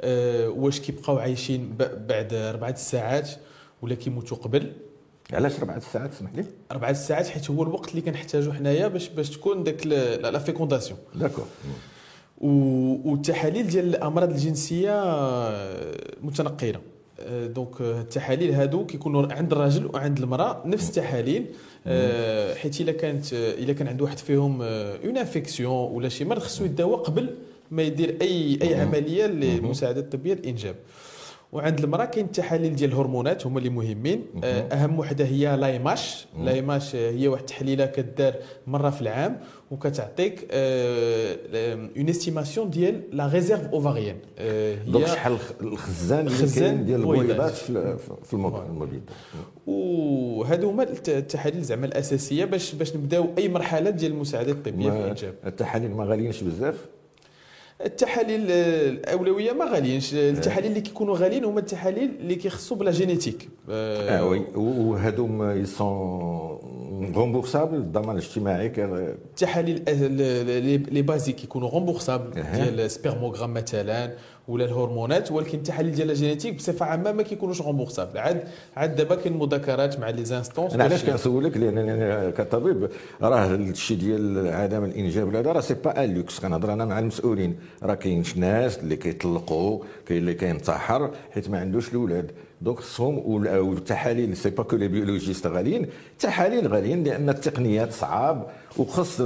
آه 0.00 0.48
واش 0.48 0.80
كيبقاو 0.80 1.18
عايشين 1.18 1.76
بعد 2.08 2.28
أربعة 2.34 2.74
ساعات 2.74 3.30
ولا 3.82 3.94
كيموتوا 3.94 4.36
قبل. 4.36 4.72
علاش 5.32 5.58
أربعة 5.58 5.78
ساعات 5.80 6.14
سمح 6.14 6.34
لي. 6.34 6.44
أربعة 6.72 6.92
ساعات 6.92 7.28
حيت 7.28 7.50
هو 7.50 7.62
الوقت 7.62 7.90
اللي 7.90 8.00
كنحتاجو 8.02 8.52
حنايا 8.52 8.88
باش 8.88 9.08
باش 9.08 9.30
تكون 9.30 9.64
داك 9.64 9.86
la 9.86 10.38
fécondation 10.38 10.98
d'accord 11.14 11.46
والتحاليل 12.40 13.66
ديال 13.66 13.84
الأمراض 13.84 14.30
الجنسية 14.30 15.02
آه، 15.04 15.96
متنقلة. 16.22 16.80
آه، 17.20 17.46
donc 17.46 17.80
آه، 17.80 18.00
التحاليل 18.00 18.54
هادو 18.54 18.86
كيكونوا 18.86 19.32
عند 19.32 19.52
الراجل 19.52 19.86
وعند 19.94 20.18
المرأة 20.18 20.62
نفس 20.66 20.88
التحاليل. 20.88 21.46
حيت 22.56 22.80
إلا 22.80 22.92
كانت 22.92 23.32
إلا 23.32 23.72
كان 23.72 23.88
عنده 23.88 24.04
واحد 24.04 24.18
فيهم 24.18 24.62
une 24.62 25.16
infection 25.18 25.92
ولا 25.92 26.08
شي 26.08 26.24
مرض 26.24 26.38
خصو 26.38 26.64
يداوى 26.64 26.96
قبل 26.96 27.34
ما 27.70 27.82
يدير 27.82 28.16
أي 28.22 28.58
أي 28.62 28.74
عملية 28.80 29.26
للمساعده 29.26 30.00
الطبيه 30.00 30.34
للانجاب 30.34 30.74
وعند 31.52 31.80
المرأة 31.80 32.04
كاين 32.04 32.24
التحاليل 32.24 32.76
ديال 32.76 32.90
الهرمونات 32.90 33.46
هما 33.46 33.58
اللي 33.58 33.70
مهمين. 33.70 34.24
أهم 34.44 34.98
وحدة 34.98 35.24
هي 35.24 35.56
l'AMH. 35.56 36.26
l'AMH 36.44 36.96
هي 36.96 37.28
واحد 37.28 37.40
التحليلة 37.40 37.86
كدار 37.86 38.34
مرة 38.66 38.90
في 38.90 39.02
العام. 39.02 39.40
وكتعطيك 39.70 40.46
une 40.52 42.08
estimation 42.08 42.70
ديال 42.70 43.02
la 43.12 43.26
réserve 43.26 43.66
ovarienne 43.66 44.16
donc 44.86 45.06
شحال 45.06 45.36
الخزان 45.60 46.26
اللي 46.26 46.48
كاين 46.54 46.84
ديال 46.84 47.00
البويضات 47.00 47.52
في 47.52 48.32
المبيض 48.32 49.02
وهادو 49.66 50.70
هما 50.70 50.86
التحاليل 51.08 51.62
زعما 51.62 51.86
الأساسية 51.86 52.44
باش 52.44 52.74
باش 52.74 52.96
نبداو 52.96 53.28
أي 53.38 53.48
مرحلة 53.48 53.90
ديال 53.90 54.12
المساعدة 54.12 54.52
الطبية 54.52 54.90
في 54.90 54.96
الإنجاب. 54.96 55.34
التحاليل 55.46 55.90
ما 55.90 56.04
غاليينش 56.04 56.42
بزاف؟ 56.42 56.86
التحاليل 57.84 58.50
الأولوية 58.50 59.52
ما 59.52 59.64
غاليينش. 59.64 60.14
التحاليل 60.14 60.70
اللي 60.70 60.80
كيكونوا 60.80 61.16
غاليين 61.16 61.44
هما 61.44 61.60
التحاليل 61.60 62.10
اللي 62.20 62.34
كيخصوا 62.34 62.76
ب 62.76 62.81
la 62.81 62.90
génétique. 62.90 63.48
آه 63.70 64.26
oui. 64.26 64.42
وهذوم 64.54 65.50
ils 65.50 65.96
sont 65.96 66.58
remboursables 67.14 67.76
الضمان 67.76 68.16
الاجتماعي 68.16 68.72
التحاليل 68.78 69.82
les 70.94 71.02
basiques 71.02 71.36
كيكونوا 71.36 71.70
remboursables 71.70 72.42
ديال 72.54 72.90
spermogramme 72.90 73.54
مثلا 73.54 74.10
ولا 74.48 74.64
الهرمونات 74.64 75.32
ولكن 75.32 75.58
التحاليل 75.58 75.94
ديال 75.94 76.10
ال 76.10 76.14
génétique 76.14 76.54
بصفة 76.54 76.86
عامة 76.86 77.12
ما 77.12 77.22
كيكونوش 77.22 77.62
remboursables 77.62 78.18
عاد 78.18 78.44
عاد 78.76 78.96
دابا 78.96 79.14
كاين 79.14 79.38
مذاكرات 79.38 80.00
مع 80.00 80.10
les 80.10 80.24
instances 80.24 80.74
أنا 80.74 80.84
علاش 80.84 81.04
كنسولك؟ 81.04 81.56
لأن 81.56 81.78
أنا 81.78 82.30
كطبيب 82.30 82.88
راه 83.22 83.54
الشيء 83.54 83.96
ديال 83.96 84.48
عدم 84.48 84.84
الإنجاب 84.84 85.34
هذا 85.34 85.52
راه 85.52 85.60
c'est 85.60 85.74
pas 85.74 86.04
un 86.04 86.14
luxe 86.14 86.40
كنهضر 86.40 86.72
أنا 86.72 86.84
مع 86.84 86.98
المسؤولين. 86.98 87.56
راه 87.82 87.94
كاين 87.94 88.22
ناس 88.36 88.78
اللي 88.78 88.96
كيطلقوا 88.96 89.80
كاين 90.06 90.18
اللي 90.18 90.34
كينتحر 90.34 91.10
حيت 91.30 91.50
ما 91.50 91.60
عندوش 91.60 91.88
الاولاد 91.88 92.30
donc 92.60 92.78
خصهم 92.78 93.18
والتحاليل 93.46 94.36
c'est 94.36 94.50
pas 94.50 94.62
que 94.62 94.76
les 94.76 94.88
biologistes 94.88 95.46
غاليين 95.46 95.86
التحاليل 96.12 96.68
غاليين 96.68 97.04
لأن 97.04 97.28
التقنيات 97.28 97.92
صعاب 97.92 98.46
وخص 98.78 99.22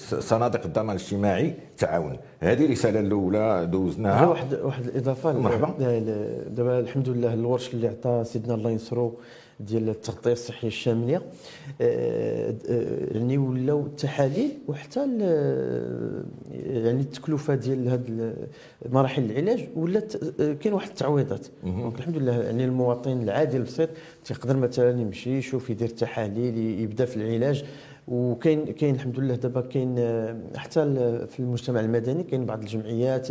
صناديق 0.00 0.64
الضمان 0.64 0.96
الاجتماعي 0.96 1.54
تعاون. 1.78 2.16
هذه 2.40 2.64
الرساله 2.64 3.00
الأولى 3.00 3.68
دوزناها. 3.72 4.26
واحد 4.26 4.54
واحد 4.54 4.84
الإضافة. 4.84 5.32
مرحبا. 5.32 5.74
دابا 6.48 6.78
الحمد 6.80 7.08
لله 7.08 7.34
الورش 7.34 7.74
اللي 7.74 7.88
عطى 7.88 8.22
سيدنا 8.24 8.54
الله 8.54 8.70
ينصرو. 8.70 9.14
ديال 9.60 9.88
التغطية 9.88 10.32
الصحية 10.32 10.68
الشاملة. 10.68 11.20
آه، 11.80 12.54
آه، 12.68 13.16
يعني 13.18 13.38
ولاو 13.38 13.86
التحاليل 13.86 14.50
وحتى 14.68 15.00
يعني 16.50 17.00
التكلفة 17.00 17.54
ديال 17.54 17.88
هاد 17.88 18.34
مراحل 18.88 19.30
العلاج 19.30 19.68
ولات 19.76 20.40
آه، 20.40 20.52
كاين 20.52 20.74
واحد 20.74 20.88
التعويضات. 20.88 21.46
donc 21.64 21.98
الحمد 21.98 22.16
لله 22.16 22.42
يعني 22.42 22.64
المواطن 22.64 23.22
العادي 23.22 23.56
البسيط 23.56 23.88
تيقدر 24.24 24.56
مثلا 24.56 25.00
يمشي 25.00 25.38
يشوف 25.38 25.70
يدير 25.70 25.88
التحاليل 25.88 26.58
يبدأ 26.58 27.04
في 27.04 27.16
العلاج. 27.16 27.64
وكاين 28.08 28.64
كاين 28.64 28.94
الحمد 28.94 29.20
لله 29.20 29.34
دابا 29.34 29.60
كاين 29.60 29.94
حتى 30.56 30.80
في 31.28 31.40
المجتمع 31.40 31.80
المدني 31.80 32.22
كاين 32.22 32.46
بعض 32.46 32.62
الجمعيات 32.62 33.28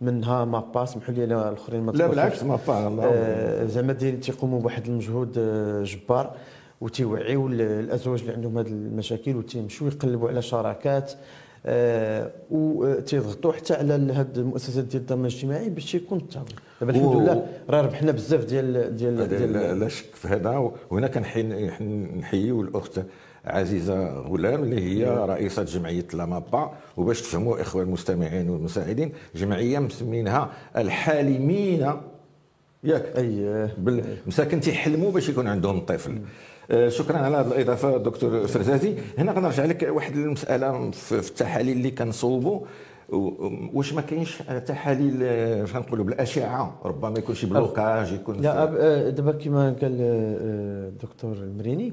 منها 0.00 0.44
مابا 0.44 0.84
سمحوا 0.84 1.14
لي 1.14 1.24
الأخرين 1.24 1.82
ما 1.82 1.92
لا 1.92 2.06
بالعكس 2.06 2.42
مابا 2.42 2.98
آه 3.02 3.66
زعما 3.66 3.92
تيقوموا 3.92 4.60
بواحد 4.60 4.86
المجهود 4.86 5.38
آه 5.38 5.82
جبار 5.84 6.36
وتيوعيو 6.80 7.46
الأزواج 7.46 8.20
اللي 8.20 8.32
عندهم 8.32 8.58
هذه 8.58 8.68
المشاكل 8.68 9.36
وتيمشيو 9.36 9.86
يقلبوا 9.88 10.28
على 10.28 10.42
شراكات 10.42 11.12
آه 11.66 12.30
وتيضغطوا 12.50 13.52
حتى 13.52 13.74
على 13.74 13.94
هاد 13.94 14.38
المؤسسات 14.38 14.84
ديال 14.84 15.02
الضمان 15.02 15.20
الاجتماعي 15.20 15.70
باش 15.70 15.94
يكون 15.94 16.18
التعاون 16.18 16.48
دابا 16.80 16.92
الحمد 16.92 17.16
لله 17.16 17.46
راه 17.70 17.80
ربحنا 17.80 18.12
بزاف 18.12 18.44
ديال 18.44 18.96
ديال, 18.96 19.28
ديال 19.28 19.80
لا 19.80 19.88
شك 19.88 20.14
في 20.14 20.28
هذا. 20.28 20.72
وهنا 20.90 21.06
كنحييو 21.06 22.60
الأخت 22.60 23.00
عزيزة 23.44 24.08
غلام 24.08 24.62
اللي 24.62 24.80
هي 24.82 25.04
رئيسة 25.04 25.62
جمعية 25.62 26.06
لامابا. 26.14 26.70
وباش 26.96 27.22
تفهموا 27.22 27.60
اخوان 27.60 27.86
المستمعين 27.86 28.50
والمساعدين 28.50 29.12
جمعية 29.34 29.78
مسمينها 29.78 30.50
الحالمين. 30.76 31.92
ياك. 32.84 33.04
اييه 33.16 33.76
المساكن 33.78 34.60
تيحلموا 34.60 35.12
باش 35.12 35.28
يكون 35.28 35.46
عندهم 35.46 35.80
طفل. 35.80 36.18
آه، 36.70 36.88
شكرا 36.88 37.18
على 37.18 37.36
هذه 37.36 37.46
الإضافة 37.46 37.96
دكتور 37.96 38.46
فرزازي. 38.46 38.94
هنا 39.18 39.32
غنرجع 39.32 39.64
لك 39.64 39.88
واحد 39.90 40.16
المسألة 40.16 40.90
في 40.90 41.12
التحاليل 41.18 41.76
اللي 41.76 41.90
كنصوبوا. 41.90 42.60
واش 43.12 43.92
ما 43.92 44.00
كاينش 44.00 44.42
تحاليل 44.66 45.18
باش 45.60 45.76
نقولوا 45.76 46.04
بالأشعة 46.04 46.80
ربما 46.84 47.18
يكونش 47.18 47.44
بلوكاج 47.44 48.12
يكون 48.12 48.40
لا 48.40 48.62
أه، 48.62 49.10
دابا 49.10 49.32
كما 49.32 49.76
قال 49.82 49.98
أه، 50.00 50.88
الدكتور 50.88 51.32
المريني 51.32 51.92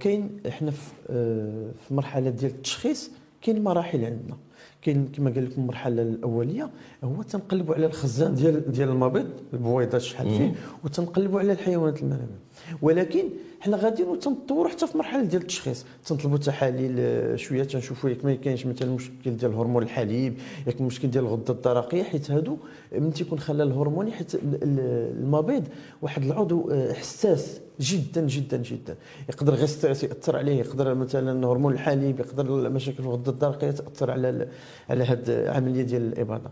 كاين 0.00 0.40
إحنا 0.48 0.70
في 0.70 1.94
مرحلة 1.94 2.30
ديال 2.30 2.50
التشخيص 2.50 3.10
كاين 3.42 3.64
مراحل 3.64 4.04
عندنا. 4.04 4.36
كاين 4.82 5.08
كما 5.16 5.30
قال 5.30 5.44
لكم 5.44 5.62
المرحلة 5.62 6.02
الأولية 6.02 6.70
هو 7.04 7.22
تنقلبوا 7.22 7.74
على 7.74 7.86
الخزان 7.86 8.34
ديال 8.34 8.72
ديال 8.72 8.88
المبيض 8.88 9.26
البويضات 9.52 10.00
شحال 10.00 10.30
فيه 10.30 10.54
وتنقلبوا 10.84 11.40
على 11.40 11.52
الحيوانات 11.52 12.02
المنويه 12.02 12.38
ولكن 12.82 13.24
حنا 13.60 13.76
غاديين 13.76 14.08
وتنطوروا 14.08 14.70
حتى 14.70 14.86
في 14.86 14.98
مرحلة 14.98 15.22
ديال 15.22 15.42
التشخيص. 15.42 15.84
تنطلبوا 16.06 16.38
تحاليل 16.38 16.94
آه، 16.98 17.36
شوية 17.36 17.64
تنشوفوا 17.64 18.10
ياك 18.10 18.24
ما 18.24 18.34
كاينش 18.34 18.66
مثلا 18.66 18.90
مشكل 18.94 19.36
ديال 19.36 19.54
هرمون 19.54 19.82
الحليب 19.82 20.38
ياك 20.66 20.80
مشكل 20.80 21.10
ديال 21.10 21.24
الغدة 21.24 21.54
الدرقيه 21.54 22.02
حيت 22.02 22.30
هادو 22.30 22.56
من 22.92 23.12
تيكون 23.12 23.38
خلل 23.38 23.72
هرموني 23.72 24.12
حيت 24.12 24.32
المبيض 24.42 25.64
واحد 26.02 26.22
العضو 26.22 26.70
آه، 26.70 26.92
حساس 26.92 27.60
جدا 27.80 28.26
جدا 28.26 28.56
جدا. 28.56 28.96
يقدر 29.28 29.54
غير 29.54 29.68
يأثر 29.84 30.36
عليه 30.36 30.58
يقدر 30.58 30.94
مثلا 30.94 31.46
هرمون 31.46 31.72
الحليب 31.72 32.20
يقدر 32.20 32.70
مشاكل 32.70 32.96
في 32.96 33.08
الغدة 33.08 33.32
الدرقيه 33.32 33.70
تأثر 33.70 34.10
على 34.10 34.48
على 34.90 35.04
هذه 35.04 35.22
العملية 35.28 35.82
ديال 35.82 36.02
الإباضة. 36.02 36.50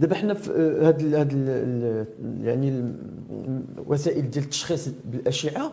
دابا 0.00 0.14
حنا 0.14 0.34
في 0.34 0.50
هاد 0.82 1.14
هاد 1.14 1.32
يعني 2.42 2.94
وسائل 3.86 4.30
ديال 4.30 4.44
التشخيص 4.44 4.88
بالأشعة 5.04 5.64
آه، 5.66 5.72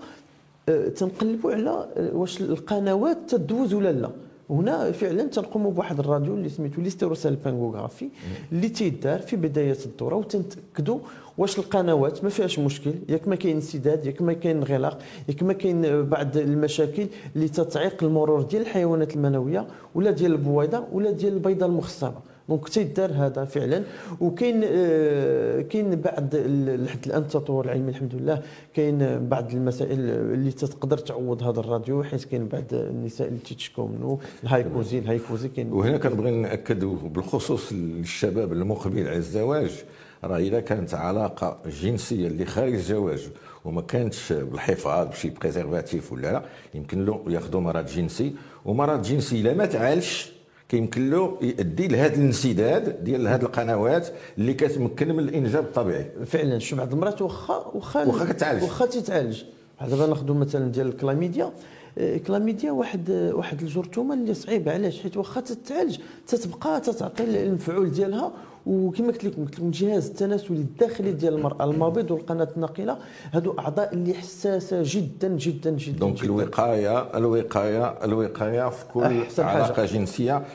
تنقلبوا 0.96 1.52
على 1.52 1.88
واش 2.14 2.42
القنوات 2.42 3.18
تدوز 3.28 3.74
ولا 3.74 3.92
لا. 3.92 4.10
هنا 4.50 4.92
فعلا 4.92 5.24
تنقوموا 5.24 5.72
بواحد 5.72 6.00
الراديو 6.00 6.34
اللي 6.34 6.50
سميتو 6.50 6.82
l'hystérosalpingographie 6.82 8.10
اللي 8.52 8.70
تيدار 8.70 9.20
في 9.20 9.36
بداية 9.36 9.78
الدورة 9.86 10.16
وتنتاكدوا 10.16 11.00
واش 11.38 11.60
القنوات 11.60 12.24
ما 12.24 12.30
فيهاش 12.30 12.60
مشكل. 12.60 12.92
ياك 13.10 13.28
ما 13.28 13.36
كاين 13.36 13.56
انسداد 13.56 14.06
ياك 14.06 14.22
ما 14.22 14.34
كاين 14.34 14.58
انغلاق 14.58 14.98
ياك 15.30 15.44
ما 15.44 15.54
كاين 15.54 16.04
بعض 16.10 16.38
المشاكل 16.38 17.08
اللي 17.36 17.48
تتعيق 17.48 18.04
المرور 18.04 18.42
ديال 18.42 18.62
الحيوانات 18.62 19.16
المنوية 19.16 19.68
ولا 19.96 20.12
ديال 20.12 20.32
البويضة 20.32 20.84
ولا 20.92 21.12
ديال 21.12 21.34
البيضة 21.34 21.66
المخصبة. 21.66 22.35
donc 22.50 22.70
تيدار 22.70 23.12
هذا 23.12 23.46
فعلا. 23.46 23.84
وكاين 24.22 24.62
آه، 24.66 25.62
كاين 25.62 25.96
بعض 25.96 26.36
لحد 26.36 27.06
الان 27.06 27.22
التطور 27.22 27.66
العلمي 27.66 27.90
الحمد 27.90 28.16
لله. 28.16 28.42
كاين 28.74 29.28
بعض 29.30 29.54
المسائل 29.54 30.00
اللي 30.10 30.52
تقدر 30.52 30.98
تعوض 30.98 31.44
هذا 31.44 31.60
الراديو 31.60 32.04
حيت 32.04 32.24
كاين 32.24 32.48
بعض 32.48 32.64
النساء 32.74 33.28
اللي 33.28 33.40
تيتشكوا 33.40 33.88
منه. 33.88 34.20
ال 34.44 34.52
HyCoSy 34.52 35.00
ال 35.00 35.07
HyCoSy 35.07 35.50
كاين 35.50 35.74
وهنا 35.74 35.98
كنبغي 35.98 36.32
نأكد 36.32 36.86
بالخصوص 36.86 37.74
للشباب 37.74 38.54
المقبل 38.54 39.08
على 39.08 39.18
الزواج. 39.18 39.84
راه 40.24 40.38
اذا 40.38 40.60
كانت 40.60 40.94
علاقة 40.94 41.58
جنسية 41.82 42.28
اللي 42.28 42.46
خارج 42.46 42.74
الزواج 42.74 43.30
وما 43.66 43.82
كانتش 43.82 44.34
بالحفاظ 44.34 45.08
بشي 45.08 45.30
بريزرفاتيف 45.30 46.12
ولا 46.14 46.32
لا 46.32 46.44
يمكن 46.74 47.06
له 47.06 47.24
ياخذوا 47.28 47.62
مرض 47.62 47.86
جنسي. 47.86 48.36
ومرض 48.66 49.02
جنسي 49.02 49.42
إلا 49.42 49.54
ما 49.54 49.66
تعالش 49.66 50.35
كيمكن 50.70 51.10
له 51.10 51.38
يؤدي 51.42 51.88
لهذا 51.88 52.16
الانسداد 52.16 53.04
ديال 53.04 53.28
هذه 53.28 53.42
القنوات 53.42 54.08
اللي 54.38 54.54
كتمكن 54.54 55.16
من 55.16 55.20
الإنجاب 55.20 55.64
الطبيعي. 55.64 56.06
فعلا 56.26 56.60
شو 56.60 56.76
بعض 56.76 56.94
المرات 56.94 57.22
واخا 57.22 57.72
واخا 57.74 58.06
واخا 58.06 58.34
كتعالج. 58.34 58.64
واخا 58.64 58.86
تتعالج. 58.86 59.44
دابا 59.82 60.08
ناخذوا 60.08 60.36
مثلا 60.36 60.72
ديال 60.72 60.88
الكلاميديا 60.88 61.52
آه، 61.98 62.18
كلاميديا 62.18 62.72
واحد 62.72 63.10
آه، 63.12 63.36
واحد 63.36 63.62
الجرثومة 63.62 64.14
اللي 64.14 64.34
صعيبة. 64.34 64.74
علاش؟ 64.74 65.02
حيت 65.02 65.18
واخا 65.18 65.42
تتعالج 65.42 65.98
تتبقى 66.28 66.82
تتعطي 66.82 67.24
المفعول 67.24 67.92
ديالها 67.92 68.32
وكما 68.66 69.08
قلت 69.08 69.24
لكم 69.24 69.44
قلت 69.46 69.56
لكم 69.56 69.66
الجهاز 69.66 70.08
التناسلي 70.10 70.58
الداخلي 70.58 71.12
ديال 71.12 71.34
المرأة 71.34 71.64
المبيض 71.64 72.12
والقناة 72.12 72.48
الناقله 72.56 72.98
هادو 73.34 73.56
أعضاء 73.60 73.94
اللي 73.94 74.14
حساسة 74.14 74.82
جدا 74.86 75.28
جدا 75.28 75.72
جدا 75.72 76.00
donc 76.00 76.16
جداً. 76.16 76.26
الوقاية 76.26 77.18
الوقاية 77.18 77.88
الوقاية 78.04 78.70
في 78.70 78.86
كل. 78.94 79.24
علاقة 79.40 79.86
جنسية 79.86 80.46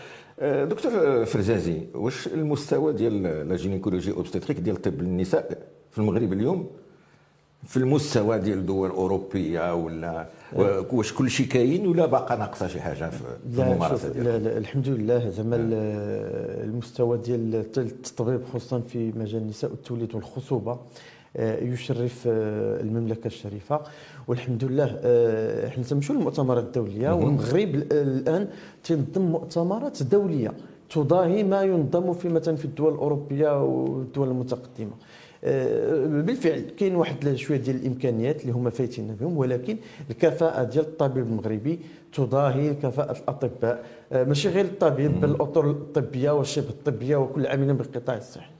آه، 0.40 0.64
دكتور 0.64 1.24
فرزازي 1.24 1.80
واش 1.94 2.26
المستوى 2.26 2.92
ديال 2.92 3.22
la 3.48 3.56
gynécologie 3.56 4.12
obstétrique 4.12 4.60
ديال 4.60 4.82
طب 4.82 5.00
النساء 5.00 5.58
في 5.90 5.98
المغرب 5.98 6.32
اليوم 6.32 6.70
في 7.66 7.76
المستوى 7.76 8.38
ديال 8.38 8.58
الدول 8.58 8.90
الأوروبية 8.90 9.74
ولا 9.74 10.26
واش 10.92 11.12
كل 11.12 11.30
شيء 11.30 11.46
كاين 11.46 11.86
ولا 11.86 12.06
باقا 12.06 12.36
ناقصة 12.36 12.66
شي 12.66 12.80
حاجة 12.80 13.10
في 13.10 13.20
الممارسة 13.62 14.08
ديالها 14.08 14.38
لا 14.38 14.44
لا 14.48 14.58
الحمد 14.58 14.88
لله. 14.88 15.30
زعما 15.30 15.56
ال- 15.56 15.72
المستوى 16.68 17.18
ديال 17.18 17.54
التطبيب 17.78 18.40
خصوصا 18.54 18.80
في 18.80 19.12
مجال 19.16 19.42
النساء 19.42 19.70
والتوليد 19.70 20.14
والخصوبة 20.14 20.78
آه، 21.36 21.58
يشرف 21.64 22.22
المملكة 22.26 23.26
الشريفة. 23.26 23.80
والحمد 24.28 24.64
لله 24.64 24.84
إحنا 25.66 25.84
تنمشيو 25.84 26.16
للمؤتمرات 26.16 26.64
الدولية 26.66 27.10
والمغرب 27.10 27.74
ال- 27.74 27.92
الآن 27.92 28.48
تنظم 28.84 29.22
مؤتمرات 29.22 30.02
دولية 30.02 30.52
تضاهي 30.90 31.42
ما 31.42 31.62
ينظم 31.62 32.12
في 32.12 32.28
مثلا 32.28 32.56
في 32.56 32.64
الدول 32.64 32.92
الأوروبية 32.94 33.62
والدول 33.64 34.28
المتقدمة. 34.28 34.90
بالفعل 35.42 36.60
كاين 36.60 36.96
واحد 36.96 37.34
شوية 37.34 37.56
ديال 37.58 37.76
الإمكانيات 37.76 38.40
اللي 38.42 38.52
هما 38.52 38.70
فايتين 38.70 39.16
بهم 39.20 39.36
ولكن 39.36 39.76
الكفاءة 40.10 40.62
ديال 40.62 40.84
الطبيب 40.84 41.26
المغربي 41.26 41.78
تضاهي 42.12 42.74
كفاءة 42.74 43.18
الأطباء. 43.18 43.84
آه، 44.12 44.24
ماشي 44.24 44.48
غير 44.48 44.64
الطبيب 44.64 45.20
بل 45.20 45.30
الأطر 45.30 45.70
الطبية 45.70 46.30
والشبه 46.30 46.68
الطبية 46.68 47.16
وكل 47.16 47.46
عامل 47.46 47.74
بالقطاع 47.74 48.16
الصحي. 48.16 48.50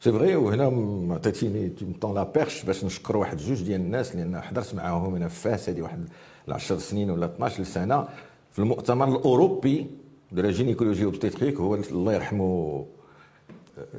c'est 0.00 0.12
vrai 0.12 0.36
وهنا 0.36 1.14
عطيتيني 1.14 1.72
tendu 2.00 2.14
la 2.14 2.22
perche 2.22 2.62
باش 2.62 2.84
نشكر 2.84 3.16
واحد 3.16 3.36
جوج 3.36 3.62
ديال 3.62 3.80
الناس 3.80 4.16
لأن 4.16 4.40
حضرت 4.40 4.74
معاهم 4.74 5.14
أنا 5.14 5.28
في 5.28 5.40
فاس 5.40 5.68
هذه 5.68 5.82
واحد 5.82 6.08
10 6.48 6.78
سنين 6.78 7.10
ولا 7.10 7.26
12 7.26 7.64
سنه 7.64 8.08
في 8.52 8.58
المؤتمر 8.58 9.08
الأوروبي 9.08 9.86
de 10.32 10.42
la 10.42 10.50
gynécologie 10.50 11.04
obstétrique 11.04 11.60
هو 11.60 11.74
الله 11.74 12.12
يرحمه 12.14 12.84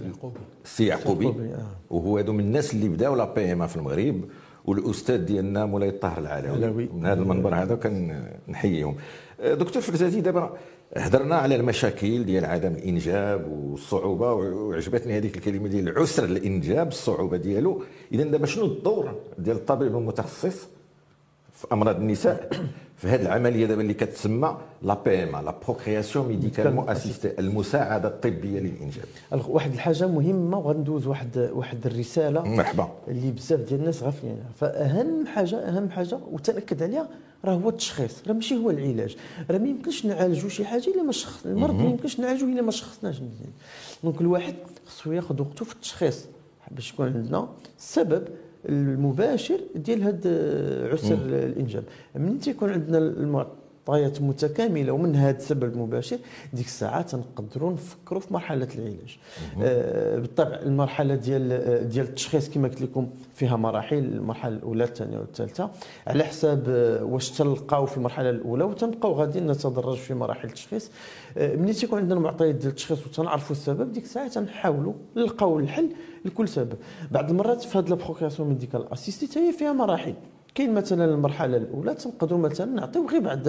يعقوبي. 0.05 0.39
السي 0.65 0.85
يعقوبي. 0.85 1.27
آه. 1.27 1.93
وهو 1.93 2.17
هذو 2.17 2.33
من 2.33 2.39
الناس 2.39 2.73
اللي 2.73 2.89
بداوا 2.89 3.17
la 3.17 3.33
PMA 3.33 3.67
في 3.67 3.75
المغرب 3.75 4.21
والأستاذ 4.65 5.25
ديالنا 5.25 5.65
مولاي 5.65 5.89
الطاهر 5.89 6.17
العلوي 6.17 6.57
العلوي. 6.57 6.89
من 6.93 7.05
هذا 7.05 7.21
المنبر 7.21 7.55
هذا 7.55 7.75
كنحييهم 7.75 8.95
دكتور 9.43 9.81
فرزازي 9.81 10.21
دابا 10.21 10.57
هضرنا 10.97 11.35
على 11.35 11.55
المشاكل 11.55 12.25
ديال 12.25 12.45
عدم 12.45 12.71
الانجاب 12.71 13.47
والصعوبة 13.51 14.33
وعجبتني 14.33 15.17
هذيك 15.17 15.37
الكلمة 15.37 15.67
ديال 15.67 15.99
عسر 15.99 16.23
الإنجاب 16.23 16.87
الصعوبة 16.87 17.37
ديالو. 17.37 17.83
اذا 18.11 18.23
دابا 18.23 18.45
شنو 18.45 18.65
الدور 18.65 19.15
ديال 19.37 19.55
الطبيب 19.55 19.95
المتخصص 19.95 20.67
في 21.53 21.67
أمراض 21.71 21.95
النساء؟ 21.95 22.49
في 22.99 23.07
هذه 23.07 23.21
العملية 23.21 23.65
دابا 23.65 23.81
اللي 23.81 23.93
كتسمى 23.93 24.57
la 24.81 24.97
PMA 25.05 25.45
la 25.45 25.55
procréation 25.67 26.27
médicalement 26.27 26.89
assistée 26.89 27.39
المساعدة 27.39 28.07
الطبية 28.07 28.59
للانجاب 28.59 29.05
واحد 29.47 29.73
الحاجة 29.73 30.07
مهمة 30.07 30.57
وغندوز 30.57 31.07
واحد 31.07 31.49
واحد 31.53 31.85
الرسالة 31.85 32.41
مرحبا. 32.41 32.89
اللي 33.07 33.31
بزاف 33.31 33.59
ديال 33.59 33.79
الناس 33.79 34.03
غافلين 34.03 34.31
عليها 34.33 34.49
فأهم 34.55 35.27
حاجة 35.27 35.55
أهم 35.55 35.89
حاجة 35.89 36.19
وتأكد 36.31 36.83
عليها 36.83 37.07
راه 37.45 37.53
هو 37.53 37.69
التشخيص 37.69 38.27
راه 38.27 38.33
ماشي 38.33 38.55
هو 38.55 38.69
العلاج. 38.69 39.17
راه 39.51 39.57
ما 39.57 39.67
يمكنش 39.67 40.05
نعالجوا 40.05 40.49
شي 40.49 40.65
حاجة 40.65 40.87
إلا 40.87 41.03
ما 41.03 41.11
شخص 41.11 41.45
المرض 41.45 41.73
ما 41.75 41.83
يمكنش 41.83 42.19
نعالجوه 42.19 42.49
إلا 42.49 42.61
ما 42.61 42.71
شخصناش 42.71 43.15
مزيان. 43.15 43.51
دونك 44.03 44.21
الواحد 44.21 44.55
خصو 44.87 45.11
ياخذ 45.11 45.41
وقته 45.41 45.65
في 45.65 45.73
التشخيص 45.73 46.25
باش 46.71 46.93
يكون 46.93 47.05
عندنا 47.05 47.47
السبب 47.79 48.27
المباشر 48.69 49.59
ديال 49.75 50.03
هذا 50.03 50.31
عسر 50.93 51.17
الانجاب 51.25 51.83
من 52.15 52.39
تيكون 52.39 52.69
عندنا 52.69 52.97
المعطيات 53.89 54.21
متكاملة 54.21 54.91
ومن 54.91 55.15
هذا 55.15 55.37
السبب 55.37 55.63
المباشر 55.63 56.17
ديك 56.53 56.65
الساعة 56.65 57.01
تنقدروا 57.01 57.71
نفكروا 57.71 58.21
في 58.21 58.33
مرحلة 58.33 58.67
العلاج. 58.75 59.17
آه 59.61 60.19
بالطبع 60.19 60.55
المرحلة 60.55 61.15
ديال 61.15 61.89
ديال 61.89 62.05
التشخيص 62.05 62.49
كما 62.49 62.67
قلت 62.67 62.81
لكم 62.81 63.09
فيها 63.33 63.55
مراحل 63.55 63.97
المرحلة 63.97 64.55
الأولى 64.55 64.83
الثانية 64.83 65.17
والثالثة. 65.17 65.69
على 66.07 66.23
حساب 66.23 66.63
آه، 66.69 67.03
واش 67.03 67.31
تلقاو 67.31 67.85
في 67.85 67.97
المرحلة 67.97 68.29
الأولى 68.29 68.63
وتنبقاو 68.63 69.13
غادي 69.13 69.39
نتدرج 69.39 69.97
في 69.97 70.13
مراحل 70.13 70.47
التشخيص. 70.47 70.91
آه، 71.37 71.55
ملي 71.55 71.73
تيكون 71.73 71.99
عندنا 71.99 72.15
المعطيات 72.15 72.55
ديال 72.55 72.69
التشخيص 72.69 73.07
وتنعرفوا 73.07 73.55
السبب 73.55 73.91
ديك 73.91 74.03
الساعة 74.03 74.27
تنحاولوا 74.27 74.93
نلقاو 75.17 75.59
الحل 75.59 75.89
لكل 76.25 76.47
سبب. 76.47 76.73
بعض 77.11 77.29
المرات 77.29 77.61
في 77.61 77.77
هذه 77.77 77.87
ال 77.87 77.93
procréation 77.93 78.49
médicale 78.49 78.93
assistée 78.93 79.39
هي 79.39 79.53
فيها 79.53 79.73
مراحل. 79.73 80.13
كاين 80.59 80.73
مثلا 80.73 81.05
المرحلة 81.05 81.57
الأولى 81.57 81.93
تنقدروا 81.95 82.39
مثلا 82.39 82.65
نعطيو 82.71 83.07
غير 83.09 83.19
بعض 83.21 83.39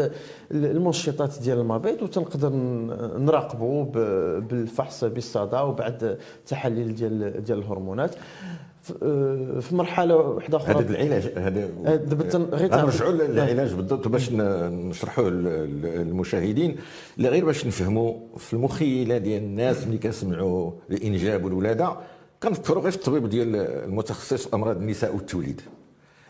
المنشطات 0.53 1.39
ديال 1.43 1.59
المبيض 1.59 2.03
وتنقدر 2.03 2.49
نراقبوا 3.19 3.85
بالفحص 4.41 5.05
بالصدى 5.05 5.57
وبعد 5.57 6.19
تحاليل 6.47 6.95
ديال 6.95 7.45
ديال 7.45 7.59
الهرمونات. 7.59 8.15
آه، 9.03 9.59
في 9.61 9.75
مرحلة 9.75 10.17
واحدة 10.17 10.57
أخرى 10.57 10.75
هذا 10.75 10.91
العلاج 10.91 11.23
هذا 11.37 11.69
آه، 11.87 11.97
دابا 11.97 12.25
غير 12.57 12.69
تعرف- 12.71 13.03
غنرجعوا 13.03 13.13
للعلاج 13.29 13.75
بالضبط 13.75 14.09
باش 14.09 14.33
نشرحوه 14.33 15.31
لل- 15.31 15.83
للمشاهدين. 15.83 16.77
لا 17.17 17.29
غير 17.29 17.45
باش 17.45 17.67
نفهموا 17.67 18.15
في 18.37 18.53
المخيلة 18.55 19.19
ديال 19.19 19.43
الناس 19.43 19.87
ملي 19.87 19.99
كنسمعوا 19.99 20.71
الإنجاب 20.91 21.45
والولادة 21.45 21.93
كنفكروا 22.43 22.83
غير 22.83 22.91
في 22.91 22.97
الطبيب 22.99 23.29
ديال 23.29 23.57
المتخصص 23.57 24.47
في 24.49 24.55
أمراض 24.55 24.77
النساء 24.77 25.15
والتوليد. 25.15 25.61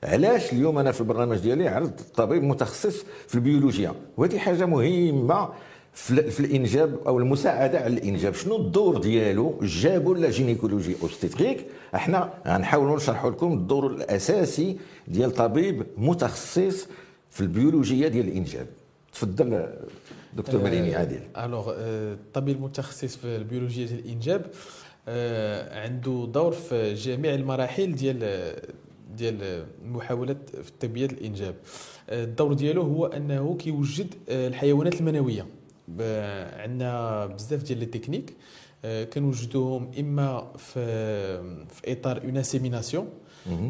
علاش 0.04 0.52
اليوم 0.52 0.78
أنا 0.78 0.92
في 0.92 1.00
البرنامج 1.00 1.38
ديالي 1.38 1.68
عرضت 1.68 2.00
طبيب 2.14 2.42
متخصص 2.42 3.04
في 3.28 3.34
البيولوجيا؟ 3.34 3.94
وهذه 4.16 4.38
حاجة 4.38 4.66
مهمة 4.66 5.48
في, 5.92 6.10
ال- 6.10 6.30
في 6.30 6.40
الإنجاب 6.40 6.98
أو 7.06 7.18
المساعدة 7.18 7.78
على 7.80 7.94
الإنجاب. 7.94 8.34
شنو 8.34 8.56
الدور 8.56 8.98
ديالو؟ 8.98 9.58
جابوا 9.62 10.14
la 10.14 10.30
gynécologie 10.30 10.96
obstétrique 11.02 11.66
إحنا 11.94 12.32
غنحاولوا 12.48 12.96
نشرحوا 12.96 13.30
لكم 13.30 13.52
الدور 13.52 13.86
الأساسي 13.86 14.76
ديال 15.08 15.30
طبيب 15.34 15.86
متخصص 15.98 16.86
في 17.30 17.40
البيولوجيا 17.40 18.08
ديال 18.08 18.28
الإنجاب. 18.28 18.66
تفضل 19.12 19.66
دكتور 20.36 20.62
مريني 20.62 20.94
عادل. 20.94 21.20
alors 21.36 21.72
الطبيب 21.76 22.56
المتخصص 22.56 23.16
في 23.16 23.36
البيولوجيا 23.36 23.86
ديال 23.86 23.98
الإنجاب 23.98 24.46
آه، 25.08 25.82
عنده 25.84 26.28
دور 26.32 26.52
في 26.52 26.94
جميع 26.94 27.34
المراحل 27.34 27.94
ديال 27.94 28.18
ديال 29.16 29.66
المحاولات 29.84 30.50
في 30.50 30.68
التربيه 30.68 31.06
الإنجاب. 31.06 31.54
آه، 32.10 32.24
الدور 32.24 32.52
ديالو 32.52 32.82
هو 32.82 33.06
أنه 33.06 33.56
كيوجد 33.56 34.14
آه، 34.28 34.48
الحيوانات 34.48 35.00
المنوية. 35.00 35.46
عندنا 36.56 37.26
بزاف 37.26 37.62
ديال 37.62 37.78
les 37.78 37.86
techniques 37.86 38.34
آه، 38.84 39.04
كنوجدوهم 39.04 39.90
إما 39.98 40.52
في 40.56 40.80
في 41.68 41.92
إطار 41.92 42.22
une 42.24 42.36
insémination 42.36 43.08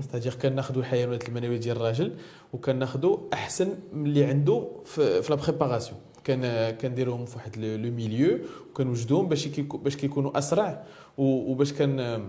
c'est-à-dire 0.01 0.35
كناخذوا 0.35 0.83
الحيوانات 0.83 1.29
المنوية 1.29 1.57
ديال 1.57 1.77
الراجل 1.77 2.17
وكناخذوا 2.53 3.19
أحسن 3.33 3.69
من 3.93 4.07
اللي 4.07 4.25
عنده 4.25 4.69
في, 4.85 5.23
في 5.23 5.31
la 5.33 5.37
préparation 5.37 6.01
كان 6.25 6.71
كنديروهم 6.71 7.25
في 7.25 7.37
واحد 7.37 7.57
le 7.57 7.91
milieu 7.91 8.39
وكنوجدوهم 8.71 9.29
باش 9.29 9.49
باش 9.59 9.97
كيكونوا 9.97 10.39
أسرع 10.39 10.85
وباش 11.19 11.73
كان 11.73 12.21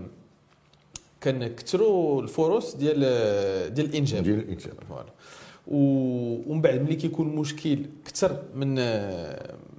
كنكثروا 1.24 2.22
الفرص 2.22 2.76
ديال 2.76 3.00
ديال 3.74 3.86
الإنجاب. 3.86 4.22
ديال 4.22 4.38
الإنجاب. 4.38 4.74
voilà. 4.88 5.12
ومن 5.66 6.60
بعد 6.60 6.82
ملي 6.82 6.94
كيكون 6.94 7.28
المشكل 7.30 7.78
كثر 8.04 8.42
من 8.54 8.68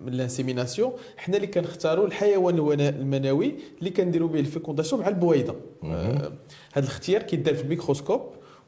من 0.05 0.13
ال 0.13 0.19
insémination 0.19 0.91
حنا 1.17 1.35
اللي 1.35 1.47
كنختاروا 1.47 2.05
الحيوان 2.07 2.79
المنوي 2.79 3.55
اللي 3.79 3.89
كنديروا 3.89 4.27
به 4.27 4.39
ال 4.39 4.44
fécondation 4.44 5.01
مع 5.01 5.07
البويضة. 5.07 5.55
هذا 5.83 6.31
الاختيار 6.77 7.23
كيدار 7.23 7.55
في 7.55 7.63
الميكروسكوب 7.63 8.21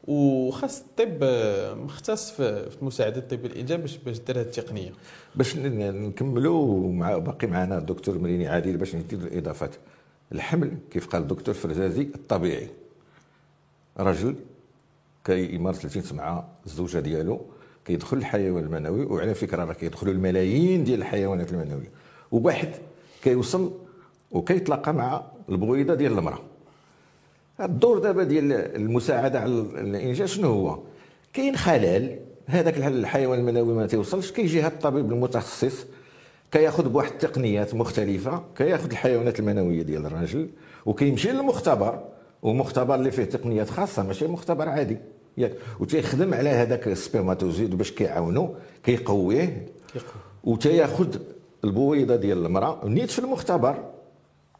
وخاص 0.06 0.80
الطب 0.80 1.24
مختص 1.84 2.30
في 2.30 2.76
مساعدة 2.82 3.20
طب 3.20 3.44
الإنجاب 3.44 3.80
باش 3.80 3.96
باش 3.96 4.18
دار 4.18 4.36
هذه 4.40 4.44
التقنية. 4.44 4.92
باش 5.34 5.56
نكملوا 5.56 6.92
مع 6.92 7.18
باقي 7.18 7.46
معنا 7.46 7.78
الدكتور 7.78 8.18
مريني 8.18 8.48
عادل 8.48 8.76
باش 8.76 8.94
ندير 8.94 9.18
الإضافات. 9.18 9.74
الحمل 10.32 10.72
كيف 10.90 11.06
قال 11.06 11.22
الدكتور 11.22 11.54
فرزازي 11.54 12.02
الطبيعي. 12.02 12.68
رجل 13.98 14.34
كيمارس 15.24 15.84
الجنس 15.84 16.12
مع 16.12 16.44
الزوجة 16.66 16.98
ديالو 16.98 17.40
كيدخل 17.84 18.16
الحيوان 18.16 18.64
المنوي 18.64 19.04
وعلى 19.04 19.34
فكرة 19.34 19.64
راه 19.64 19.72
كيدخلوا 19.72 20.12
الملايين 20.12 20.84
ديال 20.84 21.00
الحيوانات 21.00 21.52
المنوية. 21.52 21.90
وواحد 22.32 22.70
كيوصل 23.22 23.72
وكيتلاقى 24.30 24.94
مع 24.94 25.22
البويضة 25.48 25.94
ديال 25.94 26.18
المرأة. 26.18 26.42
الدور 27.60 27.98
دابا 27.98 28.22
ديال 28.22 28.52
المساعدة 28.52 29.40
على 29.40 29.52
الإنجاز 29.60 30.28
شنو 30.28 30.48
هو؟ 30.48 30.78
كاين 31.32 31.56
خلل 31.56 32.18
هذاك 32.46 32.78
الحيوان 32.78 33.38
المنوي 33.38 33.74
ما 33.74 33.86
توصلش 33.86 34.30
كيجي 34.30 34.60
هذا 34.60 34.66
الطبيب 34.74 35.12
المتخصص 35.12 35.86
كياخذ 36.50 36.88
بواحد 36.88 37.10
التقنيات 37.12 37.74
مختلفة 37.74 38.42
كياخذ 38.56 38.90
الحيوانات 38.90 39.40
المنوية 39.40 39.82
ديال 39.82 40.06
الراجل 40.06 40.48
وكيمشي 40.86 41.32
للمختبر 41.32 42.04
ومختبر 42.42 42.94
اللي 42.94 43.10
فيه 43.10 43.24
تقنيات 43.24 43.70
خاصة 43.70 44.02
ماشي 44.02 44.26
مختبر 44.26 44.68
عادي. 44.68 44.98
ياك 45.38 45.52
وتيخدم 45.80 46.34
على 46.34 46.48
هذاك 46.48 46.88
السبرماتوزيد 46.88 47.74
باش 47.74 47.92
كيعاونو 47.92 48.54
كيقويه 48.84 49.66
وتياخذ 50.44 51.16
البويضة 51.64 52.16
ديال 52.16 52.46
المرأة 52.46 52.80
نيت 52.84 53.10
في 53.10 53.18
المختبر. 53.18 53.84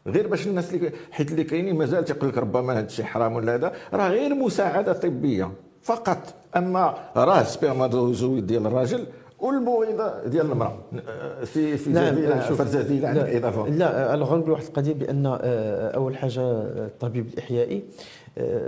غير 0.07 0.27
باش 0.27 0.47
الناس 0.47 0.73
اللي 0.73 0.91
حيت 1.11 1.31
اللي 1.31 1.43
كاينين 1.43 1.75
مازال 1.75 2.05
تيقول 2.05 2.29
لك 2.29 2.37
ربما 2.37 2.73
هذا 2.73 2.85
الشيء 2.85 3.05
حرام 3.05 3.33
ولا 3.35 3.55
هذا 3.55 3.73
راه 3.93 4.09
غير 4.09 4.35
مساعدة 4.35 4.93
طبية 4.93 5.51
فقط. 5.83 6.33
أما 6.57 7.11
راه 7.15 7.43
spermatozoïde 7.43 8.47
ديال 8.47 8.67
الراجل 8.67 9.05
والبويضه 9.39 10.23
ديال 10.25 10.51
المرأة 10.51 10.77
c'est 11.43 11.77
fait 11.77 11.89
نعم. 11.89 12.39
فرزازي 12.39 12.99
لا 12.99 13.09
عندك 13.09 13.35
إضافة 13.35 13.69
لا 13.69 14.15
غنقول 14.15 14.51
واحد 14.51 14.63
القضية 14.63 14.93
بأن 14.93 15.25
آه، 15.25 15.89
أول 15.89 16.17
حاجة 16.17 16.41
آه، 16.41 16.85
الطبيب 16.85 17.27
الإحيائي 17.27 17.83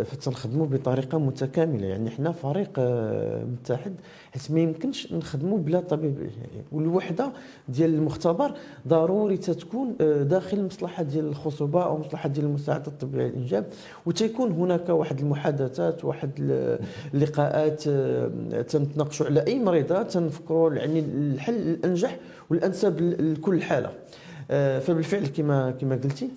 فتنخدموا 0.03 0.65
بطريقة 0.65 1.17
متكاملة. 1.19 1.88
يعني 1.88 2.10
حنا 2.10 2.32
فريق 2.32 2.69
آه، 2.77 3.43
متحد 3.43 3.93
حيت 4.32 4.51
ما 4.51 4.60
يمكنش 4.60 5.13
نخدموا 5.13 5.58
بلا 5.58 5.79
طبيب 5.79 6.15
احيائي 6.17 6.63
والوحدة 6.71 7.32
ديال 7.69 7.93
المختبر 7.93 8.51
ضروري 8.88 9.38
تتكون 9.38 9.95
آه، 10.01 10.23
داخل 10.23 10.58
المصلحه 10.58 11.03
ديال 11.03 11.25
الخصوبة 11.25 11.84
أو 11.84 11.97
مصلحة 11.97 12.29
ديال 12.29 12.45
المساعدة 12.45 12.88
الطبية 12.88 13.23
للإنجاب. 13.27 13.65
وتيكون 14.05 14.51
هناك 14.51 14.89
واحد 14.89 15.19
المحادثات 15.19 16.05
واحد 16.05 16.32
ال- 16.39 16.79
اللقاءات 17.13 17.84
آه، 17.88 18.62
تنتناقشوا 18.62 19.25
على 19.25 19.47
أي 19.47 19.60
مريضة 19.60 20.01
تنفكروا 20.03 20.73
يعني 20.73 20.99
الحل 20.99 21.53
الأنجح 21.55 22.17
والأنسب 22.49 23.01
لكل 23.21 23.62
حالة. 23.62 23.89
آه، 24.51 24.79
فبالفعل 24.79 25.27
كما 25.27 25.71
كما 25.71 25.95
قلتي. 25.95 26.29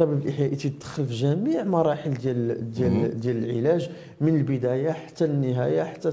الطبيب 0.00 0.22
الاحيائي 0.22 0.56
تيدخل 0.56 1.06
في 1.06 1.14
جميع 1.14 1.64
مراحل 1.64 2.14
ديال 2.14 2.70
ديال 2.70 3.20
ديال 3.20 3.44
العلاج 3.44 3.90
من 4.20 4.36
البداية 4.36 4.90
حتى 4.90 5.24
النهاية 5.24 5.82
حتى 5.82 6.10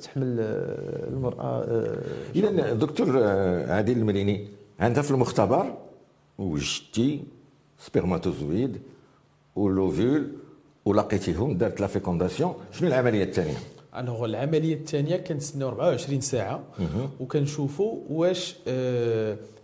تحمل 0.00 0.36
آه، 0.40 1.08
المرأة 1.08 1.64
آه، 1.64 1.98
اذا 2.34 2.72
دكتور 2.72 3.14
آه، 3.18 3.72
عادل 3.74 3.98
المريني 3.98 4.48
انت 4.80 4.98
في 4.98 5.10
المختبر 5.10 5.74
وجدتي 6.38 7.22
spermatozoïde 7.78 8.80
و 9.56 9.65
l'ovule 9.65 10.32
ولقيتيهم 10.84 11.58
دارت 11.58 11.80
la 11.80 11.86
fécondation. 11.86 12.54
شنو 12.72 12.88
العملية 12.88 13.24
الثانية؟ 13.24 13.56
alors 13.96 14.24
العملية 14.24 14.74
الثانية 14.74 15.16
كنتسناو 15.16 15.68
24 15.68 16.20
ساعة 16.20 16.62
وكنشوفوا 17.20 17.98
واش 18.10 18.56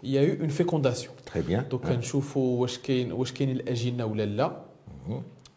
y 0.03 0.23
a 0.23 0.41
eu 0.41 0.44
une 0.44 0.49
fécondation. 0.49 1.15
très 1.33 1.43
bien 1.43 1.65
donc 1.71 1.83
كنشوفوا 1.87 2.61
واش 2.61 2.79
كاين 2.79 3.13
واش 3.13 3.33
كاين 3.33 3.51
الأجنة 3.51 4.05
ولا 4.07 4.27
لا. 4.27 4.57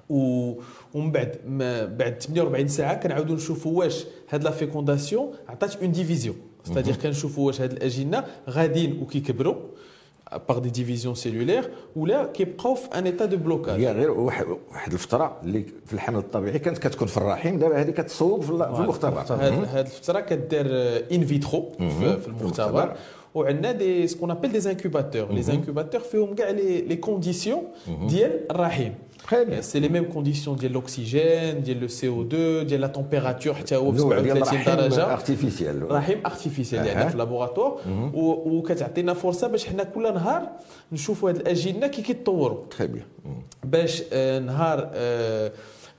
و 0.10 0.54
ومن 0.94 1.12
بعد 1.12 1.36
ما 1.48 1.86
بعد 1.86 2.22
48 2.22 2.68
ساعة 2.68 2.96
كنعاودوا 3.00 3.36
نشوفوا 3.36 3.80
واش 3.80 4.06
هاد 4.30 4.44
la 4.44 4.52
fécondation 4.52 5.32
عطات 5.48 5.76
une 5.76 5.92
division. 5.92 6.36
c'est-à-dire 6.64 6.96
كنشوفوا 6.96 7.48
واش 7.48 7.62
هاد 7.62 7.72
الأجنة 7.72 8.24
غاديين 8.50 9.02
وكيكبروا 9.02 9.56
par 10.50 10.60
des 10.60 10.70
divisions 10.70 11.16
cellulaires 11.16 11.70
ولا 11.96 12.26
كيبقاو 12.26 12.76
في 12.76 12.88
un 13.00 13.06
état 13.06 13.26
de 13.26 13.38
blocage 13.38 13.80
هي 13.84 13.92
غير 13.92 14.12
واحد 14.12 14.94
الفترة 14.94 15.38
اللي 15.44 15.66
في 15.86 15.94
الحمل 15.94 16.18
الطبيعي 16.20 16.60
كانت 16.60 16.78
كتكون 16.78 17.08
في 17.08 17.18
الرحم 17.18 17.58
دابا 17.60 17.82
هذه 17.82 17.92
كتصوب 17.92 18.42
في 18.42 18.50
ال- 18.50 18.58
في 18.76 18.82
المختبر. 18.82 19.22
هاد 19.66 19.86
الفترة 19.86 20.20
كدار 20.20 20.66
in 21.12 21.26
vitro 21.26 21.70
في, 21.80 22.28
المختبر. 22.28 22.96
وعندنا 23.36 23.72
des 23.72 24.08
ce 24.08 24.15
qu'on 24.15 24.32
appelle 24.32 24.52
des 24.60 24.72
incubateurs 24.72 25.32
les 25.34 25.42
incubateurs 25.54 26.02
فيهم 26.02 26.36
كاع 26.36 26.50
les 26.50 26.96
conditions 26.96 27.64
ديال 28.08 28.52
الرحم 28.52 28.84
bien. 28.84 29.09
c'est 29.62 29.80
les 29.80 29.90
mêmes 29.90 30.04
conditions 30.04 30.56
ديال 30.58 30.72
الاكسجين 30.72 31.64
ديال 31.64 31.82
le 31.82 31.88
CO 31.88 32.22
2 32.22 32.68
ديال 32.68 32.82
la 32.82 32.88
température 32.88 33.54
حتى 33.54 33.76
هو 33.76 33.92
ديال 33.92 34.02
37 34.46 34.62
الرحم 34.62 34.76
درجه 34.76 35.14
artificiel 35.14 35.92
رحم 35.92 36.16
artificiel. 36.26 36.86
يعني 36.86 37.10
في 37.10 37.18
laboratoire 37.18 37.80
وكتعطينا 38.14 39.14
فرصه 39.14 39.48
باش 39.48 39.66
حنا 39.66 39.84
كل 39.84 40.14
نهار 40.14 40.50
نشوفوا 40.92 41.30
هاد 41.30 41.36
الاجنه 41.36 41.88
كي 41.88 42.02
كيتطوروا 42.02 42.66
très 42.78 42.88
bien 42.88 43.06
باش 43.64 44.04
نهار 44.42 44.90
آه، 44.94 45.52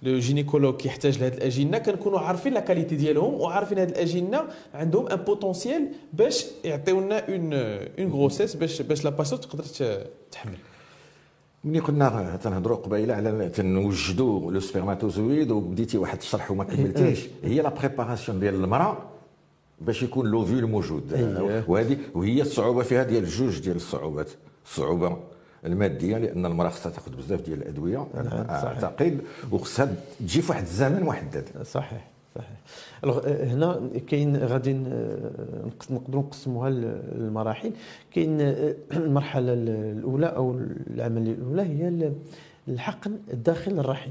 le 0.02 0.18
gynécologue 0.18 0.76
كيحتاج 0.76 1.18
لهاد 1.18 1.32
الاجنه 1.34 1.78
كنكونوا 1.78 2.18
عارفين 2.18 2.52
la 2.52 2.60
qualité 2.60 2.96
ديالهم 2.96 3.34
وعارفين 3.34 3.78
هاد 3.78 3.88
الاجنه 3.88 4.44
عندهم 4.74 5.06
un 5.06 5.16
potentiel 5.16 5.88
باش 6.12 6.46
يعطيونا 6.64 7.28
une 7.28 7.52
une 7.98 8.10
grossesse 8.12 8.56
باش 8.56 8.82
باش 8.82 9.04
la 9.04 9.10
patiente 9.10 9.40
تقدر 9.40 9.64
تحمل 10.32 10.58
ملي 11.64 11.80
كنا 11.80 12.36
تنهضروا 12.42 12.76
قبيلة 12.76 13.14
على 13.14 13.48
تنوجدوا 13.48 14.52
le 14.52 14.60
spermatozoïde 14.60 15.50
وبديتي 15.50 15.98
واحد 15.98 16.18
الشرح 16.18 16.50
وما 16.50 16.64
كملتيش 16.64 17.26
هي 17.44 17.62
la 17.62 17.68
préparation 17.68 18.40
ديال 18.40 18.54
المرأة 18.54 18.98
باش 19.80 20.02
يكون 20.02 20.26
l'ovule 20.26 20.66
موجود. 20.66 21.12
أيوه. 21.12 21.70
وهذه 21.70 21.98
وهي 22.14 22.42
الصعوبة 22.42 22.82
فيها 22.82 23.02
ديال 23.02 23.26
جوج 23.26 23.60
ديال 23.60 23.76
الصعوبات. 23.76 24.28
الصعوبة 24.66 25.16
المادية 25.66 26.18
لأن 26.18 26.46
المرأة 26.46 26.68
خصها 26.68 26.92
تاخذ 26.92 27.16
بزاف 27.16 27.40
ديال 27.40 27.62
الأدوية 27.62 28.06
نعم،. 28.14 28.46
أعتقد 28.50 29.20
وخصها 29.52 29.94
تجي 30.20 30.42
في 30.42 30.52
واحد 30.52 30.62
الزمن 30.62 31.02
محدد. 31.02 31.44
صحيح. 31.64 32.10
صحيح. 32.36 32.60
آه، 33.04 33.44
هنا 33.44 33.80
كاين 34.06 34.36
غادي 34.36 34.72
آه، 34.86 35.30
نقدروا 35.90 36.22
نقسموها 36.22 36.70
للمراحل. 36.70 37.72
كاين 38.12 38.40
آه، 38.40 38.74
المرحلة 38.96 39.52
الأولى 39.92 40.26
أو 40.26 40.58
العملية 40.90 41.32
الأولى 41.32 41.62
هي 41.62 41.88
ال- 41.88 42.12
الحقن 42.68 43.18
داخل 43.44 43.80
الرحم. 43.80 44.10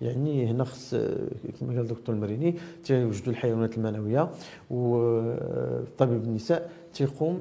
يعني 0.00 0.46
هنا 0.50 0.64
خص 0.64 0.94
آه، 0.94 1.16
كما 1.60 1.68
قال 1.72 1.80
الدكتور 1.80 2.14
المريني 2.14 2.54
تيوجدوا 2.84 3.32
الحيوانات 3.32 3.76
المنويه 3.78 4.30
وطبيب 4.70 6.24
النساء. 6.24 6.70
تيقوم 6.94 7.38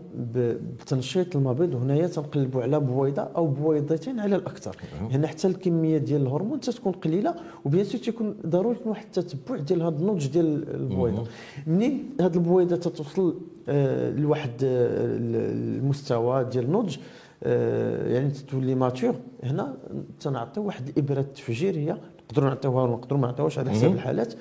بتنشيط 0.79 1.35
المبيض 1.35 1.73
وهنايا 1.73 2.07
تنقلبوا 2.07 2.61
على 2.61 2.79
بويضة 2.79 3.21
أو 3.21 3.47
بويضتين 3.47 4.19
على 4.19 4.35
الأكثر. 4.35 4.75
هنا 5.11 5.27
حتى 5.27 5.47
الكمية 5.47 5.97
ديال 5.97 6.21
الهرمون 6.21 6.59
تتكون 6.59 6.91
قليلة 6.93 7.35
و 7.65 7.69
bien 7.69 7.85
sûr 7.85 8.01
تيكون 8.01 8.35
ضروري 8.45 8.77
واحد 8.85 9.05
التتبع 9.17 9.57
ديال 9.59 9.81
هذا 9.81 9.95
النضج 9.97 10.27
ديال 10.27 10.75
البويضة. 10.75 11.23
منين 11.67 12.09
هذه 12.21 12.35
البويضة 12.35 12.75
تتوصل 12.75 13.35
آه، 13.69 14.11
لواحد 14.11 14.51
آه، 14.63 15.17
المستوى 15.17 16.43
ديال 16.43 16.65
النضج؟ 16.65 16.97
آه، 17.43 18.13
يعني 18.13 18.29
تتولي 18.29 18.75
mature. 18.75 19.15
هنا 19.43 19.73
تنعطيو 20.19 20.63
واحد 20.63 20.87
الإبرة 20.89 21.19
التفجيريه 21.19 21.97
نقدروا 22.29 22.49
نعطيوها 22.49 22.83
ونقدروا 22.83 23.19
ما 23.19 23.27
نعطيوهاش 23.27 23.59
على 23.59 23.71
حساب 23.71 23.93
الحالات. 23.93 24.33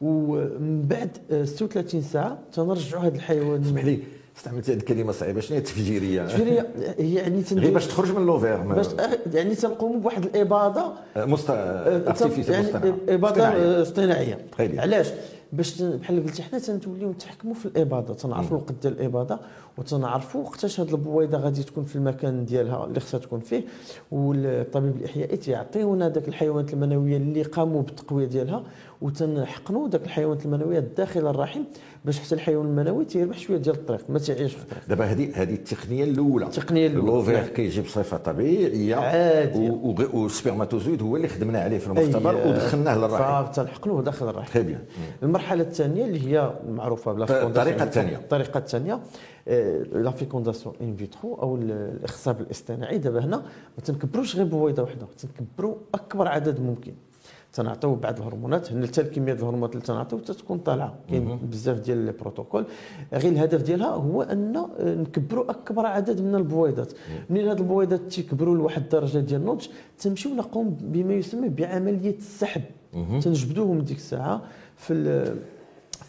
ومن 0.00 0.82
بعد 0.82 1.18
آه، 1.30 1.44
36 1.44 2.02
ساعة 2.02 2.38
تنرجعوا 2.52 3.02
هذا 3.02 3.16
الحيوان 3.16 3.60
اسمح 3.60 3.84
لي 3.84 3.98
استعملت 4.36 4.70
هذه 4.70 4.76
الكلمة 4.76 5.12
صعيبة. 5.12 5.40
شنو 5.40 5.54
هي 5.56 5.58
التفجيرية؟ 5.58 6.22
التفجيرية 6.22 6.66
هي 6.98 7.14
يعني 7.14 7.44
غير 7.52 7.74
باش 7.74 7.86
تخرج 7.86 8.12
من 8.16 8.26
l'ovaire؟ 8.26 8.56
باش 8.56 8.86
يعني 9.34 9.54
تنقوموا 9.54 10.00
بواحد 10.00 10.24
الاباضه 10.24 10.92
مست... 11.16 11.50
artificiel 11.50 12.54
يعني 12.54 12.66
مصطنع. 12.68 12.92
اباضه 13.08 13.82
اصطناعية. 13.82 14.38
علاش؟ 14.58 15.06
باش 15.52 15.82
بحال 15.82 16.24
قلتي 16.24 16.42
حنا 16.42 16.58
تنوليو 16.58 17.10
نتحكموا 17.10 17.54
في 17.54 17.66
الاباضه 17.66 18.14
تنعرفوا 18.14 18.56
الوقت 18.56 18.72
ديال 18.82 18.92
الاباضه 19.00 19.38
وتنعرفوا 19.78 20.42
وقتاش 20.42 20.80
هاد 20.80 20.88
البويضه 20.88 21.38
غادي 21.38 21.62
تكون 21.62 21.84
في 21.84 21.96
المكان 21.96 22.44
ديالها 22.44 22.84
اللي 22.84 23.00
خصها 23.00 23.18
تكون 23.20 23.40
فيه 23.40 23.64
والطبيب 24.12 24.96
الإحيائي 24.96 25.36
تيعطيونا 25.36 26.08
داك 26.08 26.28
الحيوانات 26.28 26.72
المنوية 26.72 27.16
اللي 27.16 27.42
قاموا 27.42 27.82
بالتقوية 27.82 28.26
ديالها 28.26 28.62
وتنحقنوا 29.02 29.88
داك 29.88 30.04
الحيوانات 30.04 30.44
المنوية 30.46 30.78
داخل 30.78 31.26
الرحم 31.26 31.60
باش 32.04 32.18
حتى 32.20 32.34
الحيوان 32.34 32.66
المنوي 32.66 33.04
تيربح 33.04 33.38
شوية 33.38 33.56
ديال 33.56 33.74
الطريق 33.74 34.00
ما 34.10 34.18
تعيش 34.18 34.52
في 34.54 34.62
الطريق 34.62 34.82
دابا 34.88 35.04
هذه 35.04 35.30
هذه 35.42 35.54
التقنية 35.54 36.04
الأولى 36.04 36.46
التقنية 36.46 36.86
الأولى. 36.86 37.06
l'ovule. 37.12 37.46
كيجي 37.48 37.80
بصفه 37.80 38.16
طبيعية 38.16 38.96
عادية. 38.96 39.70
و- 39.70 39.88
وغ- 39.88 40.16
وال 40.16 40.27
spermatozoïde 40.27 41.02
هو 41.02 41.16
اللي 41.16 41.28
خدمنا 41.28 41.60
عليه 41.60 41.78
في 41.78 41.86
المختبر 41.86 42.34
ودخلناه 42.46 42.98
للرحم 42.98 43.44
فتنحقنوه 43.52 44.02
داخل 44.02 44.28
الرحم 44.28 44.52
très 44.52 44.62
bien 44.62 44.80
المرحلة 45.42 45.62
الثانية 45.62 46.04
اللي 46.04 46.28
هي 46.32 46.52
معروفة 46.68 47.12
بلا 47.12 47.24
الطريقة 47.24 47.84
الثانية. 47.84 48.16
الطريقة 48.16 48.58
الثانية 48.58 49.00
la 49.92 50.10
fécondation 50.10 50.74
in 50.80 50.96
vitro 50.96 51.34
أو 51.34 51.56
ال- 51.56 51.70
الاخصاب 51.70 52.40
الاصطناعي 52.40 52.98
دابا 52.98 53.24
هنا 53.24 53.36
ما 53.78 53.84
تنكبروش 53.84 54.36
غير 54.36 54.44
بويضة 54.44 54.82
واحدة 54.82 55.06
تنكبروا 55.18 55.74
أكبر 55.94 56.28
عدد 56.28 56.60
ممكن. 56.60 56.92
تنعطيو 57.52 57.94
بعض 57.94 58.18
الهرمونات 58.18 58.72
هنا 58.72 58.86
حتى 58.86 59.00
الكمية 59.00 59.32
الهرمونات 59.32 59.72
اللي 59.72 59.84
تنعطيو 59.86 60.18
تتكون 60.18 60.58
طالعة. 60.58 60.94
كاين 61.10 61.38
بزاف 61.50 61.80
ديال 61.80 61.98
les 61.98 62.12
protocoles. 62.12 62.64
غير 63.12 63.32
الهدف 63.32 63.62
ديالها 63.62 63.88
هو 63.88 64.22
أن 64.22 64.66
نكبروا 64.80 65.50
أكبر 65.50 65.86
عدد 65.86 66.20
من 66.20 66.34
البويضات. 66.34 66.92
منين 67.30 67.48
هاد 67.48 67.58
البويضات 67.58 68.00
تيكبروا 68.00 68.56
لواحد 68.56 68.82
الدرجة 68.82 69.18
ديال 69.18 69.40
النضج 69.40 69.66
تنمشيو 69.98 70.34
نقوم 70.34 70.76
بما 70.80 71.14
يسمى 71.14 71.48
بعملية 71.48 72.16
السحب. 72.16 72.62
تنجبدوهم 73.20 73.80
ديك 73.80 73.96
الساعة 73.96 74.42
في 74.76 75.34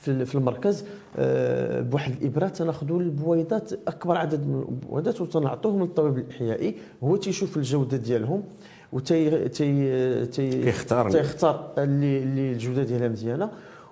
في 0.04 0.36
المركز 0.36 0.86
آه، 1.18 1.82
بواحد 1.82 2.12
الإبرة 2.12 2.48
تناخذوا 2.48 3.00
البويضات 3.00 3.74
أكبر 3.88 4.18
عدد 4.18 4.48
من 4.48 4.60
البويضات 4.70 5.22
وتنعطوهم 5.22 5.82
للطبيب 5.82 6.18
الإحيائي. 6.18 6.76
هو 7.04 7.16
تيشوف 7.16 7.58
الجودة 7.58 7.98
ديالهم. 7.98 8.44
وتي 8.94 9.50
تي 9.50 10.26
تي 10.26 10.64
كيختار 10.64 11.12
تيختار 11.12 11.72
اللي 11.78 12.18
اللي 12.18 12.52
الجوده 12.52 12.84
ديالها 12.84 13.08
مزيانه. 13.08 13.50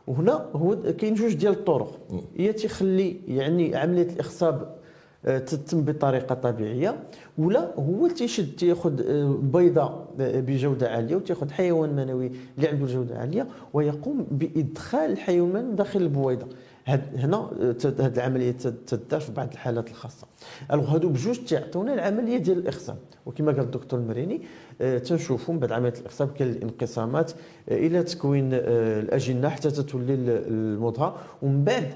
وهنا 0.08 0.46
هو 0.56 0.78
كاين 0.98 1.14
جوج 1.14 1.34
ديال 1.34 1.54
الطرق. 1.54 2.00
هي 2.38 2.54
تيخلي 2.54 3.18
يعني 3.28 3.76
عمليه 3.76 4.08
الاخصاب 4.14 4.82
آه، 5.26 5.38
تتم 5.38 5.82
بطريقه 5.82 6.36
طبيعيه 6.36 7.04
ولا 7.38 7.74
هو 7.80 8.08
تيشد 8.08 8.56
تياخذ 8.56 9.02
آه، 9.08 9.40
بيضه 9.42 9.82
آه، 10.20 10.40
بجوده 10.40 10.90
عاليه 10.90 11.16
وتياخذ 11.16 11.52
حيوان 11.52 11.96
منوي 11.96 12.32
اللي 12.58 12.68
عنده 12.68 12.86
جوده 12.86 13.18
عاليه 13.18 13.48
ويقوم 13.74 14.28
بإدخال 14.32 15.12
الحيوان 15.12 15.76
داخل 15.76 16.02
البويضه. 16.02 16.48
هاد 16.86 17.02
هنا 17.18 17.38
هاد 17.86 18.18
العملية 18.18 18.52
تد- 18.52 18.86
تدار 18.88 19.20
في 19.20 19.32
بعض 19.32 19.52
الحالات 19.52 19.90
الخاصة. 19.90 20.28
ألوغ 20.74 20.86
هادو 20.96 21.10
بجوج 21.10 21.38
تيعطيونا 21.40 21.94
العملية 21.94 22.38
ديال 22.38 22.58
الاخصاب 22.58 22.98
وكما 23.26 23.52
قال 23.52 23.62
الدكتور 23.62 24.00
المريني 24.00 24.42
آه، 24.82 24.98
تنشوفوا 24.98 25.54
من 25.54 25.60
بعد 25.60 25.72
عملية 25.72 25.94
الاخصاب 26.00 26.32
كاين 26.34 26.50
الانقسامات 26.52 27.32
آه، 27.70 27.78
إلى 27.78 28.04
تكوين 28.04 28.50
آه، 28.54 29.00
الأجنة 29.00 29.50
حتى 29.50 29.72
تتولي 29.72 30.14
ال- 30.14 30.30
المضغة. 30.48 31.16
ومن 31.42 31.64
بعد 31.64 31.88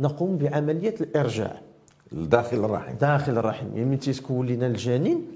نقوم 0.00 0.36
بعملية 0.38 0.94
الإرجاع. 1.00 1.60
داخل 2.12 2.64
الرحم. 2.64 2.94
داخل 2.96 3.38
الرحم. 3.38 3.66
يعني 3.74 3.84
من 3.90 3.98
تيتكون 3.98 4.46
لنا 4.46 4.66
الجنين 4.66 5.26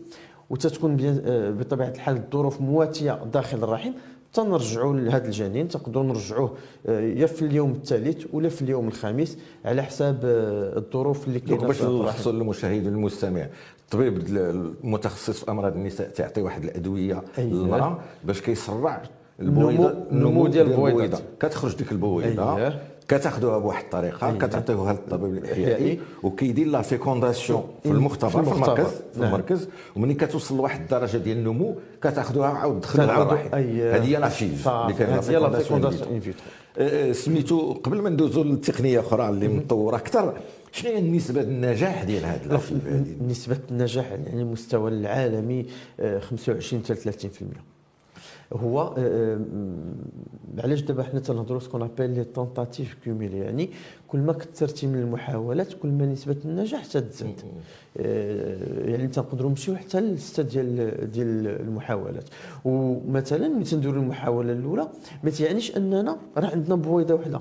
وتتكون 0.50 0.96
بي- 0.96 1.20
بطبيعة 1.52 1.88
الحال 1.88 2.16
الظروف 2.16 2.60
مواتية 2.60 3.24
داخل 3.32 3.58
الرحم. 3.64 3.90
تنرجعوا 4.36 4.94
لهذا 4.96 5.26
الجنين 5.26 5.68
تقدروا 5.68 6.04
نرجعوه 6.04 6.54
آه، 6.86 7.00
يا 7.00 7.26
في 7.26 7.42
اليوم 7.42 7.70
الثالث 7.72 8.24
ولا 8.32 8.48
في 8.48 8.62
اليوم 8.62 8.88
الخامس 8.88 9.38
على 9.64 9.82
حساب 9.82 10.20
آه، 10.24 10.78
الظروف 10.78 11.28
اللي 11.28 11.40
كاينة 11.40 11.66
باش 11.66 11.82
نلخصوا 11.82 12.32
للمشاهد 12.32 12.86
والمستمع 12.86 13.46
الطبيب 13.84 14.22
المتخصص 14.36 15.44
في 15.44 15.50
أمراض 15.50 15.72
النساء 15.76 16.08
تعطي 16.08 16.42
واحد 16.42 16.64
الأدوية 16.64 17.22
أيوة. 17.38 17.52
للمرأة 17.52 17.98
باش 18.24 18.40
كيسرع 18.40 19.02
النمو- 19.40 20.12
النمو 20.12 20.46
ديال 20.46 20.70
البويضات. 20.70 21.20
كتخرج 21.40 21.76
ديك 21.76 21.92
البويضة 21.92 22.56
أيوة. 22.56 22.78
كتاخذوها 23.08 23.58
بواحد 23.58 23.84
الطريقة 23.84 24.26
أيوة. 24.26 24.38
كتعطيوها 24.38 24.92
للطبيب 24.92 25.34
الإحيائي. 25.34 26.00
وكيدير 26.22 26.66
la 26.66 26.82
fécondation 26.82 27.62
في 27.82 27.88
في 27.88 27.94
المختبر 27.94 28.30
في. 28.44 28.52
المركز 28.52 28.86
في 28.86 29.20
نعم. 29.20 29.28
المركز. 29.28 29.68
ومني 29.96 30.14
كتوصل 30.14 30.56
لواحد 30.56 30.80
الدرجة 30.80 31.16
ديال 31.16 31.36
النمو 31.38 31.74
كتاخذوها 32.02 32.48
عاود 32.48 32.80
تدخلها 32.80 33.24
للرحم 33.24 33.48
أي- 33.50 33.54
هذه 33.94 34.04
هي 34.04 34.16
la 34.16 34.28
FIV 34.28 34.68
اللي 34.68 34.94
هي 34.98 35.36
la 35.36 35.50
fécondation 35.60 36.20
سميتو 37.12 37.72
قبل 37.72 38.02
ما 38.02 38.10
ندوزو 38.10 38.42
للتقنية 38.42 39.00
أخرى 39.00 39.28
اللي 39.28 39.48
متطورة 39.48 39.96
أكثر 39.96 40.34
شنو 40.72 40.90
هي 40.90 40.98
النسبة 40.98 41.40
النجاح 41.40 42.02
ديال 42.04 42.24
هذه؟ 42.24 42.60
نسبة 43.28 43.58
النجاح 43.70 44.10
يعني 44.10 44.42
المستوى 44.42 44.90
العالمي 44.90 45.66
آه، 46.00 46.18
25 46.18 46.82
حتى 46.84 46.94
30% 46.94 47.75
هو 48.52 48.80
آه، 48.80 48.94
آه، 48.98 49.40
علاش 50.58 50.80
دابا 50.80 51.02
حنا 51.02 51.20
تنهضروا 51.20 51.60
ce 51.60 51.67
qu'on 51.67 51.82
appelle 51.82 52.10
les 52.10 52.24
tentatives 52.24 52.96
cumulées 53.04 53.38
يعني 53.38 53.70
كل 54.08 54.18
ما 54.18 54.32
كثرتي 54.32 54.86
من 54.86 54.98
المحاولات 54.98 55.72
كل 55.72 55.88
ما 55.88 56.06
نسبة 56.06 56.36
النجاح 56.44 56.84
تتزاد 56.84 57.40
آه، 57.96 58.90
يعني 58.90 59.08
تنقدروا 59.08 59.50
نمشيو 59.50 59.76
حتى 59.76 60.00
ل 60.00 60.21
6 60.21 60.42
ديال 60.42 61.10
ديال 61.10 61.46
المحاولات. 61.46 62.24
ومثلا 62.64 63.48
ملي 63.48 63.64
تنديروا 63.64 64.02
المحاولة 64.02 64.52
الأولى 64.52 64.88
ما 65.24 65.30
تيعنيش 65.30 65.76
أننا 65.76 66.16
راه 66.36 66.50
عندنا 66.50 66.74
بويضة 66.74 67.14
واحدة 67.14 67.40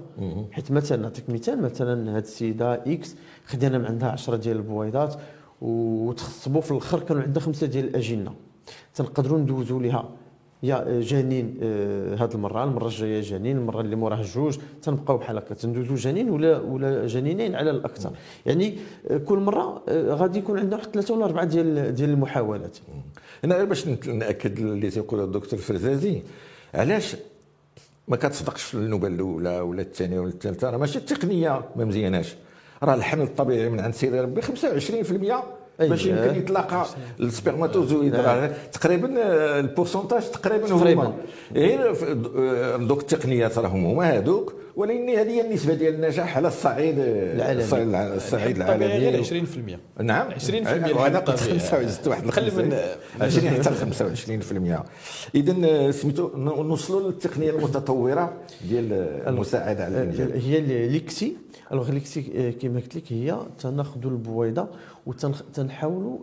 حيت 0.52 0.72
مثلا 0.72 1.02
نعطيك 1.02 1.30
مثال 1.30 1.62
مثلا 1.62 2.12
هذه 2.12 2.24
السيدة 2.24 2.74
X 2.74 3.16
خدينا 3.46 3.78
من 3.78 3.86
عندها 3.86 4.10
10 4.10 4.36
ديال 4.36 4.58
البويضات 4.58 5.16
وتخصبوا 5.62 6.62
في 6.62 6.72
الأخر 6.72 7.00
كانوا 7.00 7.22
عندها 7.22 7.44
خمسة 7.44 7.68
ديال 7.68 7.86
الأجنة. 7.86 8.34
تنقدروا 8.96 9.40
ندوزوا 9.40 9.82
لها 9.82 10.10
يا 10.66 11.00
جنين 11.00 11.58
آه، 11.64 12.16
هاد 12.16 12.34
المرة 12.34 12.64
المرة 12.64 12.88
الجاية 12.88 13.22
جنين 13.22 13.58
المرة 13.58 13.82
اللي 13.82 13.96
موراها 13.96 14.24
جوج 14.24 14.58
تنبقاو 14.82 15.18
بحال 15.18 15.38
هكا 15.38 15.54
تندوزو 15.56 15.96
جنين 15.96 16.30
ولا 16.30 16.60
ولا 16.60 17.08
جنينين 17.08 17.56
على 17.56 17.72
الأكثر. 17.72 18.12
يعني 18.46 18.78
آه، 19.08 19.18
كل 19.18 19.40
مرة 19.40 19.84
آه، 19.90 20.14
غادي 20.14 20.40
يكون 20.40 20.60
عندنا 20.60 20.76
واحد 20.76 20.90
ثلاثة 20.90 21.14
ولا 21.14 21.26
أربعة 21.26 21.46
ديال 21.46 21.96
ديال 21.96 22.10
المحاولات. 22.10 22.78
هنا 23.44 23.56
غير 23.56 23.66
باش 23.66 23.88
نأكد 24.08 24.60
اللي 24.60 24.90
تيقول 24.90 25.24
الدكتور 25.24 25.60
الفرزازي 25.60 26.22
علاش 26.74 27.16
ما 28.08 28.16
كتصدقش 28.16 28.64
في 28.64 28.74
النوبة 28.76 29.08
الأولى 29.08 29.60
ولا 29.60 29.82
الثانية 29.82 30.20
ولا 30.20 30.30
الثالثة؟ 30.30 30.70
راه 30.70 30.78
ماشي 30.78 30.98
التقنية 31.00 31.62
ما 31.76 31.86
مزياناش. 31.86 32.36
راه 32.84 32.96
الحمل 32.96 33.24
الطبيعي 33.24 33.70
من 33.70 33.80
عند 33.80 33.94
سيدي 33.94 34.20
ربي 34.20 34.42
25% 34.42 35.36
باش 35.80 36.08
أيوة. 36.08 36.26
يمكن 36.26 36.40
يتلاقى 36.40 36.86
ال 37.20 37.27
spermatozoïde 37.27 38.16
نعم. 38.16 38.26
راه 38.26 38.52
تقريبا 38.74 39.14
آه، 39.24 39.60
ال 39.60 39.65
pourcentage 39.65 40.24
تقريبا. 40.32 40.72
هما 40.74 41.14
غير 41.56 41.96
آه، 42.38 42.78
دوك 42.78 43.02
التقنيات 43.02 43.58
راهم 43.58 43.86
هما 43.86 44.04
هذوك 44.18 44.54
ولكن 44.76 45.10
هذه 45.10 45.30
هي 45.30 45.42
النسبة 45.48 45.74
ديال 45.74 45.94
النجاح 45.96 46.38
على 46.38 46.48
الصعيد 46.48 47.00
آه، 47.00 47.34
العالمي. 47.36 47.64
الصعيد 48.16 48.56
العالمي 48.56 48.86
غير 48.86 49.24
20% 49.24 50.02
نعم 50.02 50.28
20% 50.32 50.52
وأنا 50.98 51.20
قلت 51.20 51.30
الطبيعي. 51.30 51.60
25 51.60 51.88
زدت 51.88 52.08
واحد 52.08 52.30
خلي 52.30 52.52
من- 52.52 52.74
الخمسة. 52.74 52.96
20 53.22 53.50
حتى 53.50 53.70
ل 53.70 53.76
25% 53.76 54.84
اذا 55.36 55.92
سميتو 55.92 56.30
ن- 56.38 56.68
نوصلوا 56.68 57.02
للتقنية 57.12 57.50
المتطورة 57.50 58.34
ديال 58.70 58.94
المساعدة 59.28 59.86
على 59.86 59.98
الانجاب 60.04 60.32
هي 60.36 60.88
l'ICSI 60.88 61.38
alors 61.72 61.92
l'ICSI 61.92 62.32
آه، 62.36 62.52
كما 62.62 62.80
قلت 62.80 62.96
لك 62.96 63.04
هي 63.14 63.38
تناخذوا 63.60 64.12
البويضة 64.12 64.68
وتنحاولوا 65.06 66.18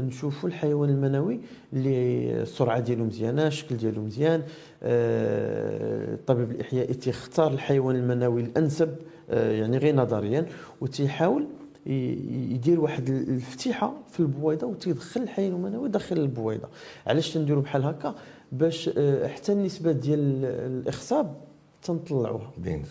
نشوفوا 0.00 0.48
الحيوان 0.48 0.90
المنوي 0.90 1.40
اللي 1.72 2.42
السرعة 2.42 2.80
ديالو 2.80 3.04
مزيانة 3.04 3.46
الشكل 3.46 3.76
ديالو 3.76 4.02
مزيان 4.02 4.42
آه، 4.82 6.14
الطبيب 6.14 6.50
الاحيائي 6.50 6.94
تيختار 6.94 7.52
الحيوان 7.52 7.96
المنوي 7.96 8.42
الأنسب 8.42 8.96
آه، 9.30 9.52
يعني 9.52 9.78
غير 9.78 9.96
نظريا 9.96 10.46
وتيحاول 10.80 11.46
يدير 11.86 12.80
واحد 12.80 13.08
الفتيحه 13.08 13.94
في 14.10 14.20
البويضة 14.20 14.66
وتيدخل 14.66 15.22
الحيوان 15.22 15.54
المنوي 15.54 15.88
داخل 15.88 16.16
البويضة. 16.16 16.68
علاش 17.06 17.34
تنديروا 17.34 17.62
بحال 17.62 17.84
هكا؟ 17.84 18.14
باش 18.52 18.90
آه، 18.96 19.28
حتى 19.28 19.52
النسبة 19.52 19.92
ديال 19.92 20.44
الاخصاب 20.44 21.36
تنطلعوها. 21.82 22.50
بين 22.58 22.82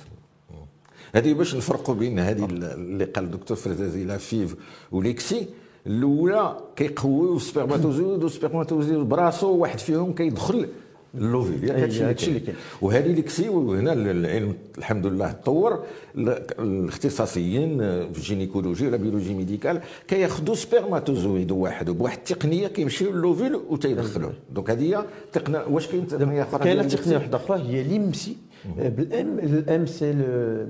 هذه 1.16 1.34
باش 1.34 1.56
نفرقوا 1.56 1.96
بين 1.96 2.20
هذه 2.20 2.46
اللي 2.46 3.06
قال 3.06 3.26
الدكتور 3.26 3.58
فرزازي 3.58 4.04
la 4.04 4.18
FIV 4.18 4.56
و 4.92 5.00
l'ICSI 5.00 5.48
الأولى 5.88 6.58
كيقويو 6.76 7.36
ال 7.38 7.44
spermatozoïde 7.44 8.24
وال 8.24 8.34
spermatozoïde 8.34 9.00
براسو 9.10 9.52
واحد 9.56 9.80
فيهم 9.80 10.13
كيدخل 10.13 10.68
ل 11.16 11.22
l'ovule 11.22 11.63
ياك 11.63 11.76
أي، 11.76 11.84
هادشي 11.84 12.04
هادشي 12.04 12.28
اللي 12.28 12.39
كاين. 12.39 12.56
وهذه 12.82 13.08
l'ICSI 13.08 13.50
وهنا 13.50 13.94
العلم 13.94 14.54
الحمد 14.78 15.06
لله 15.08 15.32
تطور. 15.32 15.84
ال- 16.18 16.44
الاختصاصيين 16.60 17.78
في 18.12 18.18
ال 18.18 18.23
gynécologie 18.23 18.88
و 18.88 18.91
la 18.91 18.98
biologie 18.98 19.34
médicale 19.34 19.82
كياخذوا 20.08 20.56
spermatozoïde 20.56 21.52
واحد. 21.52 21.89
وبواحد 21.89 22.18
التقنية 22.18 22.68
كيمشيو 22.68 23.12
ل 23.12 23.17
l'ovule 23.17 23.56
وتيدخلوه 23.56 24.34
donc 24.56 24.70
هذه 24.70 24.84
هي 24.84 25.06
تقنية 25.34 25.66
واش 25.70 25.88
كاين 25.88 26.08
تقنية 26.08 26.44
أخرى؟ 26.44 26.63
كاينة 26.63 26.84
تقنية؟ 26.84 27.18
واحدة 27.18 27.38
أخرى 27.38 27.60
هي 27.60 27.84
l'IMSI. 27.84 28.36
بال 28.78 29.19
M 29.19 29.39
ال 29.39 29.62
M 29.62 29.86
سي 29.86 30.10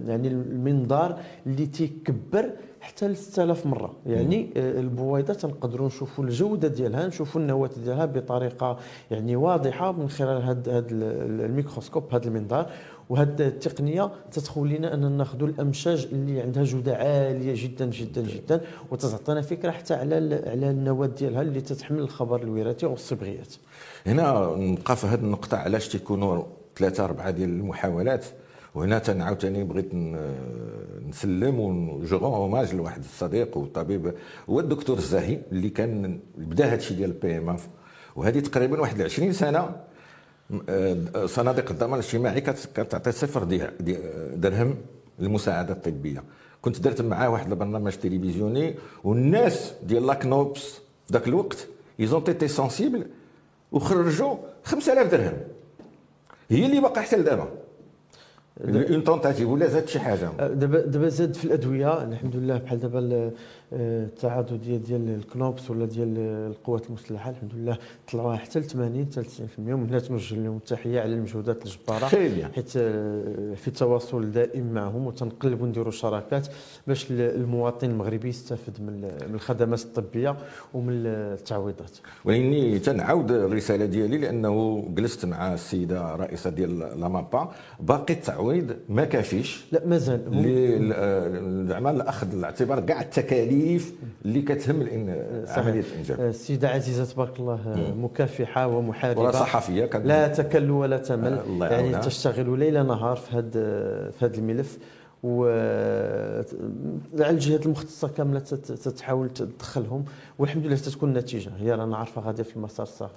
يعني 0.08 0.28
المنظار 0.28 1.20
اللي 1.46 1.66
تيكبر 1.66 2.50
حتى 2.82 3.08
ل 3.08 3.18
6000 3.18 3.66
مرة. 3.66 3.94
يعني 4.06 4.50
آه، 4.58 4.80
البويضة 4.80 5.34
تنقدروا 5.34 5.88
نشوفوا 5.88 6.24
الجودة 6.24 6.68
ديالها 6.68 7.08
نشوفوا 7.08 7.42
النواة 7.42 7.70
ديالها 7.84 8.06
بطريقة 8.06 8.78
يعني 9.12 9.36
واضحة 9.36 9.92
من 9.92 10.10
خلال 10.10 10.42
هذا 10.44 10.86
الميكروسكوب 10.90 12.14
هذا 12.14 12.28
المنظار. 12.28 12.70
وهذه 13.10 13.48
التقنية 13.48 14.12
تدخل 14.32 14.68
لنا 14.68 14.94
ان 14.94 15.12
ناخذ 15.12 15.44
الأمشاج 15.44 16.08
اللي 16.12 16.42
عندها 16.42 16.64
جودة 16.64 16.96
عالية 16.96 17.54
جدا 17.64 17.86
جدا 17.86 18.22
جدا. 18.22 18.62
وتعطينا 18.92 19.42
فكرة 19.42 19.72
حتى 19.72 19.94
على 19.94 20.16
على 20.48 20.70
النواة 20.70 21.08
ديالها 21.08 21.42
اللي 21.42 21.62
تتحمل 21.62 22.00
الخبر 22.00 22.42
الوراثي 22.42 22.86
والصبغيات. 22.86 23.54
هنا 24.08 24.56
نبقى 24.58 24.96
في 24.96 25.08
هذه 25.08 25.20
النقطة 25.20 25.58
علاش 25.58 25.88
تيكونوا 25.88 26.44
ثلاثة 26.78 27.06
أربعة 27.06 27.32
ديال 27.32 27.50
المحاولات. 27.50 28.26
وهنا 28.76 29.00
تنعاود 29.00 29.40
تاني 29.40 29.64
بغيت 29.64 29.94
نسلم 31.10 31.60
وجو 31.90 32.18
اوماج 32.18 32.76
لواحد 32.76 33.04
الصديق 33.04 33.58
والطبيب 33.58 34.14
هو 34.50 34.60
الدكتور 34.60 34.98
الزاهي 34.98 35.40
اللي 35.52 35.70
كان 35.70 36.20
بدأ 36.38 36.66
هذا 36.66 36.76
الشيء 36.76 36.98
ديال 36.98 37.10
ال 37.10 37.38
PMF 37.38 37.68
وهذه 38.16 38.40
تقريبا 38.40 38.82
واحد 38.82 39.02
20 39.02 39.34
سنة 39.34 39.76
آه، 40.70 41.26
صناديق 41.26 41.72
الضمان 41.72 41.94
الاجتماعي 41.94 42.42
كتعطي 42.42 43.12
صفر 43.12 43.44
درهم 44.36 44.76
للمساعدة 45.20 45.74
الطبية. 45.74 46.24
كنت 46.62 46.80
درت 46.80 47.02
معاه 47.02 47.30
واحد 47.30 47.52
البرنامج 47.52 47.92
تلفزيوني 47.92 48.76
والناس 49.04 49.74
ديال 49.84 50.08
la 50.08 50.28
CNOPS 50.28 50.80
ذاك 51.12 51.28
الوقت 51.28 51.68
ils 52.00 52.12
ont 52.12 52.24
été 52.24 52.48
sensibles 52.48 53.08
وخرجوا 53.72 54.36
5000 54.64 55.12
درهم. 55.12 55.38
هي 56.50 56.66
اللي 56.66 56.80
باقا 56.80 57.02
حتى 57.02 57.18
لدابا 57.18 57.48
une 58.62 59.04
tentative 59.04 59.48
ولا 59.48 59.68
زاد 59.68 59.88
شي 59.88 60.00
حاجة 60.00 60.30
دابا 60.38 60.80
دابا 60.80 61.10
زاد 61.10 61.34
في 61.34 61.46
الادويه 61.46 62.04
الحمد 62.04 62.36
لله 62.36 62.58
بحال 62.58 62.80
دابا 62.80 63.32
التعاضد 63.74 64.62
ديال 64.62 64.84
ديال 64.84 65.10
ال 65.10 65.20
CNOPS 65.20 65.72
ولا 65.72 65.86
ديال 65.86 66.18
القوات 66.20 66.88
المسلحه 66.88 67.30
الحمد 67.30 67.52
لله 67.56 67.78
طلعوها 68.12 68.38
حتى 68.38 68.60
ل 68.60 68.64
80 68.64 69.06
حتى 69.06 69.22
ل 69.22 69.26
90% 69.26 69.30
ومن 69.60 69.90
هنا 69.90 70.00
توجه 70.00 70.36
لهم 70.36 70.58
التحيه 70.58 71.02
على 71.02 71.14
المجهودات 71.14 71.66
الجباره 71.66 72.06
حيت 72.56 72.72
آه، 72.78 73.54
في 73.56 73.72
تواصل 73.72 74.32
دائم 74.32 74.74
معهم 74.74 75.08
وتنقلبوا 75.08 75.68
نديروا 75.68 75.92
شراكات 75.92 76.48
باش 76.88 77.12
المواطن 77.12 77.90
المغربي 77.90 78.30
يستافد 78.30 78.82
من 78.82 79.12
الخدمات 79.34 79.82
الطبيه 79.82 80.36
ومن 80.74 81.06
التعويضات 81.06 81.98
ولكني 82.26 82.80
تنعاود 82.80 83.32
الرساله 83.32 83.86
ديالي 83.86 84.18
لأنه 84.18 84.86
جلست 84.90 85.26
مع 85.26 85.54
السيده 85.54 86.16
رئيسه 86.16 86.50
ديال 86.50 86.80
لامابا 86.80 87.52
باقي 87.80 88.14
التعويض 88.14 88.43
ما 88.90 89.06
كافيش. 89.06 89.66
لا 89.72 89.86
مازال. 89.86 90.22
زعما 91.68 91.92
الأخذ 91.92 92.34
الاعتبار 92.34 92.80
كاع 92.80 93.02
التكاليف 93.02 93.94
اللي 94.26 94.42
كتهم 94.42 94.76
عملية 95.48 95.84
الانجاب 95.92 96.20
السيده 96.20 96.70
عزيزة 96.70 97.06
تبارك 97.06 97.40
الله 97.40 97.94
مكافحة 97.98 98.68
ومحاربة. 98.68 99.22
ولا 99.22 99.32
صحفية 99.32 99.86
لا 99.86 100.28
تكل 100.28 100.72
ولا 100.72 100.98
تمل. 100.98 101.40
الله 101.48 101.68
يعني 101.68 102.00
تشتغل 102.00 102.60
ليل 102.60 102.88
نهار 102.88 103.16
في 103.16 103.36
هذا 103.38 103.52
في 104.12 104.26
هذا 104.26 104.38
الملف. 104.38 104.78
و 105.24 105.46
الجهات 107.14 107.66
المختصة 107.66 108.08
كاملة 108.08 108.40
تتحاول 108.40 109.30
تدخلهم. 109.30 110.06
والحمد 110.40 110.66
لله 110.66 110.76
تتكون 110.76 111.10
النتيجه 111.10 111.52
هي 111.60 111.72
رانا 111.72 111.98
عارفة 111.98 112.22
غادي 112.22 112.44
في 112.44 112.56
المسار 112.56 112.86
الصحيح 112.86 113.12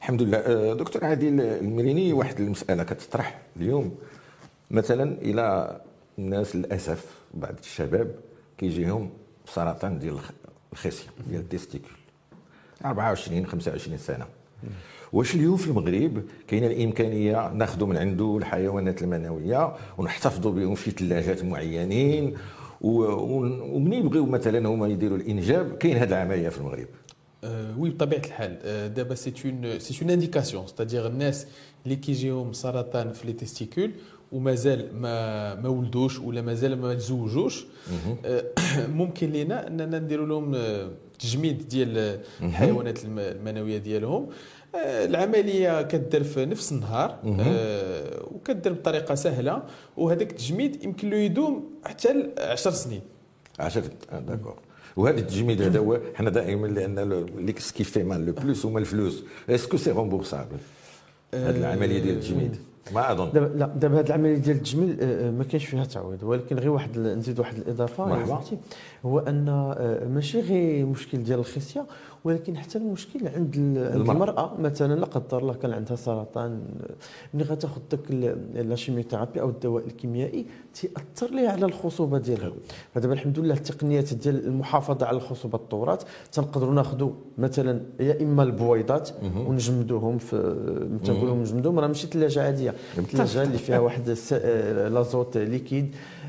الحمد 0.00 0.22
لله. 0.22 0.74
دكتور 0.74 1.04
عادل 1.04 1.40
المريني 1.40 2.12
واحد 2.12 2.40
المسألة 2.40 2.82
كتطرح 2.82 3.40
اليوم. 3.56 3.94
مثلا 4.70 5.16
إلى 5.22 5.76
الناس 6.18 6.56
للأسف 6.56 7.04
بعض 7.34 7.54
الشباب 7.60 8.14
كيجيهم 8.58 9.10
سرطان 9.46 9.98
ديال 9.98 10.18
الخصية 10.72 11.08
ديال 11.30 11.40
ال 11.40 11.45
testicule. 11.45 11.90
24 12.84 13.46
25 13.46 13.98
سنة. 13.98 14.26
واش 15.12 15.34
اليوم 15.34 15.56
في 15.56 15.66
المغرب 15.68 16.22
كاينة 16.48 16.66
الإمكانية 16.66 17.52
ناخذوا 17.52 17.88
من 17.88 17.96
عنده 17.96 18.36
الحيوانات 18.36 19.02
المنوية 19.02 19.76
ونحتفظوا 19.98 20.52
بهم 20.52 20.74
في 20.74 20.90
ثلاجات 20.90 21.44
معينين 21.44 22.36
ومن 22.80 23.92
يبغيو 23.92 24.26
مثلا 24.26 24.68
هما 24.68 24.88
يديروا 24.88 25.16
الإنجاب 25.16 25.76
كاين 25.78 25.96
هذه 25.96 26.08
العملية 26.08 26.48
في 26.48 26.58
المغرب. 26.58 26.86
oui 27.78 27.90
بطبيعة 27.90 28.20
الحال 28.20 28.58
دابا 28.94 29.14
c'est 29.14 29.32
une 29.44 29.78
c'est 29.78 30.02
une 30.02 30.10
indication 30.10 30.66
c'est-à-dire 30.66 31.06
الناس 31.06 31.46
اللي 31.84 31.96
كيجيهم 31.96 32.52
سرطان 32.52 33.12
في 33.12 33.26
les 33.26 33.32
testicules 33.32 33.90
ومازال 34.32 35.00
ما 35.00 35.54
ما 35.54 35.68
ولدوش 35.68 36.18
ولا 36.18 36.42
مازال 36.42 36.80
ما 36.80 36.94
تزوجوش. 36.94 37.66
آه، 38.24 38.44
ممكن 39.00 39.32
لنا 39.32 39.66
أننا 39.66 39.98
نديروا 39.98 40.26
لهم 40.26 40.54
آه، 40.54 40.90
تجميد 41.18 41.68
ديال 41.68 42.20
الحيوانات 42.42 42.98
المنوية 43.04 43.78
ديالهم. 43.78 44.28
آه، 44.74 45.04
العملية 45.04 45.82
كدير 45.82 46.24
في 46.24 46.46
نفس 46.46 46.72
النهار 46.72 47.18
وكدير 48.30 48.72
بطريقة 48.72 49.14
سهلة. 49.14 49.62
وهذاك 49.96 50.30
التجميد 50.30 50.84
يمكن 50.84 51.10
له 51.10 51.16
يدوم 51.16 51.70
حتى 51.84 52.12
ل 52.12 52.32
10 52.38 52.70
سنين. 52.70 53.02
10 53.60 53.82
داكور. 54.12 54.58
وهذا 54.96 55.20
التجميد 55.20 55.62
هذا 55.62 55.78
هو 55.78 56.00
حنا 56.14 56.30
دائما 56.30 56.66
لأن 56.66 56.98
اللي 56.98 57.52
كيف 57.52 57.98
مال 57.98 58.26
لو 58.26 58.32
بلوس 58.32 58.66
هما 58.66 58.78
الفلوس 58.78 59.24
اسكو 59.48 59.76
سي 59.76 59.90
رومبورسابل 59.90 60.58
هذه 61.34 61.56
العملية 61.56 61.98
ديال 61.98 62.16
التجميد. 62.16 62.56
ما 62.94 63.12
أظن. 63.12 63.32
دابا 63.32 63.58
لا 63.58 63.66
دابا 63.66 64.00
هذه 64.00 64.06
العملية 64.06 64.36
ديال 64.36 64.56
التجميل 64.56 64.96
آه، 65.00 65.28
آه، 65.28 65.30
ما 65.30 65.44
كاينش 65.44 65.66
فيها 65.66 65.84
تعويض 65.84 66.22
ولكن 66.22 66.58
غير 66.58 66.70
واحد 66.70 66.98
نزيد 66.98 67.38
واحد 67.38 67.56
الإضافة 67.56 68.06
مرحبا. 68.06 68.40
هو 69.06 69.18
أن 69.18 69.48
آه، 69.48 70.04
ماشي 70.08 70.40
غير 70.40 70.86
مشكل 70.86 71.22
ديال 71.22 71.38
الخصية 71.38 71.86
ولكن 72.24 72.56
حتى 72.56 72.78
المشكل 72.78 73.28
عند 73.28 73.56
المرأة, 73.56 74.12
المرأة. 74.12 74.54
مثلا 74.60 75.00
لا 75.00 75.06
قدر 75.06 75.38
الله 75.38 75.54
كان 75.54 75.72
عندها 75.72 75.96
سرطان 75.96 76.60
ملي 77.34 77.44
غتاخذ 77.44 77.80
داك 77.90 78.10
لاشيميوثيرابي 78.54 79.40
أو 79.40 79.48
الدواء 79.48 79.86
الكيميائي 79.86 80.46
تيأثر 80.74 81.34
ليها 81.34 81.50
على 81.50 81.66
الخصوبة 81.66 82.18
ديالها. 82.18 82.52
فدابا 82.94 83.14
الحمد 83.14 83.38
لله 83.38 83.54
التقنيات 83.54 84.14
ديال 84.14 84.46
المحافظة 84.46 85.06
على 85.06 85.16
الخصوبة 85.16 85.58
الطورات 85.58 86.02
تنقدروا 86.32 86.74
ناخذوا 86.74 87.10
مثلا 87.38 87.80
يا 88.00 88.22
إما 88.22 88.42
البويضات 88.42 89.10
ونجمدوهم 89.46 90.18
في 90.18 90.36
تنقولوا 91.04 91.36
نجمدوهم. 91.36 91.78
راه 91.78 91.86
ماشي 91.86 92.06
ثلاجة 92.06 92.42
عادية. 92.42 92.74
ثلاجة 93.10 93.42
اللي 93.42 93.58
فيها 93.58 93.78
واحد 93.78 94.08
لازوت 94.94 95.36
ليكيد. 95.36 95.94
آه، 95.94 96.19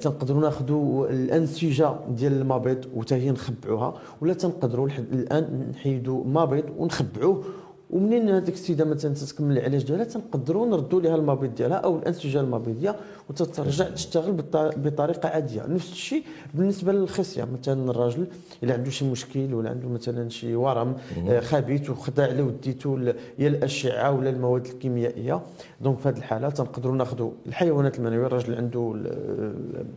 تنقدروا 0.00 0.40
ناخذوا 0.40 1.08
الانسجه 1.10 1.94
ديال 2.08 2.32
المبيض 2.32 2.84
وتا 2.94 3.16
هي 3.16 3.30
نخبعوها 3.30 3.94
ولا 4.20 4.34
تنقدروا 4.34 4.88
الآن 5.12 5.68
نحيدوا 5.70 6.24
مبيض 6.24 6.64
ونخبعوه 6.78 7.44
ومنين 7.90 8.30
هذيك 8.30 8.54
السيده 8.54 8.84
مثلا 8.84 9.14
تتكمل 9.14 9.58
العلاج 9.58 9.84
ديالها؟ 9.84 10.04
تنقدروا 10.04 10.66
نردوا 10.66 11.00
لها 11.00 11.16
المبيض 11.16 11.54
ديالها 11.54 11.76
أو 11.76 11.98
الانسجه 11.98 12.40
المبيضيه 12.40 12.96
وتترجع 13.30 13.88
تشتغل 13.88 14.32
بطريقة 14.76 15.28
عادية. 15.28 15.66
نفس 15.66 15.92
الشيء 15.92 16.22
بالنسبة 16.54 16.92
للخصية. 16.92 17.44
مثلا 17.44 17.90
الراجل 17.90 18.26
إلا 18.62 18.74
عنده 18.74 18.90
شي 18.90 19.10
مشكل 19.10 19.54
ولا 19.54 19.70
عنده 19.70 19.88
مثلا 19.88 20.28
شي 20.28 20.54
ورم 20.54 20.96
آه، 21.28 21.40
خبيث 21.40 21.90
وخدا 21.90 22.26
عليه 22.28 22.42
وديتو 22.42 22.98
يا 23.38 23.48
الأشعة 23.48 24.12
ولا 24.12 24.30
المواد 24.30 24.66
الكيميائية. 24.66 25.40
دونك 25.80 25.98
في 25.98 26.08
هذه 26.08 26.16
الحالة 26.16 26.50
تنقدروا 26.50 26.96
ناخذوا 26.96 27.30
الحيوانات 27.46 27.98
المنوية. 27.98 28.26
الراجل 28.26 28.54
عنده 28.54 28.94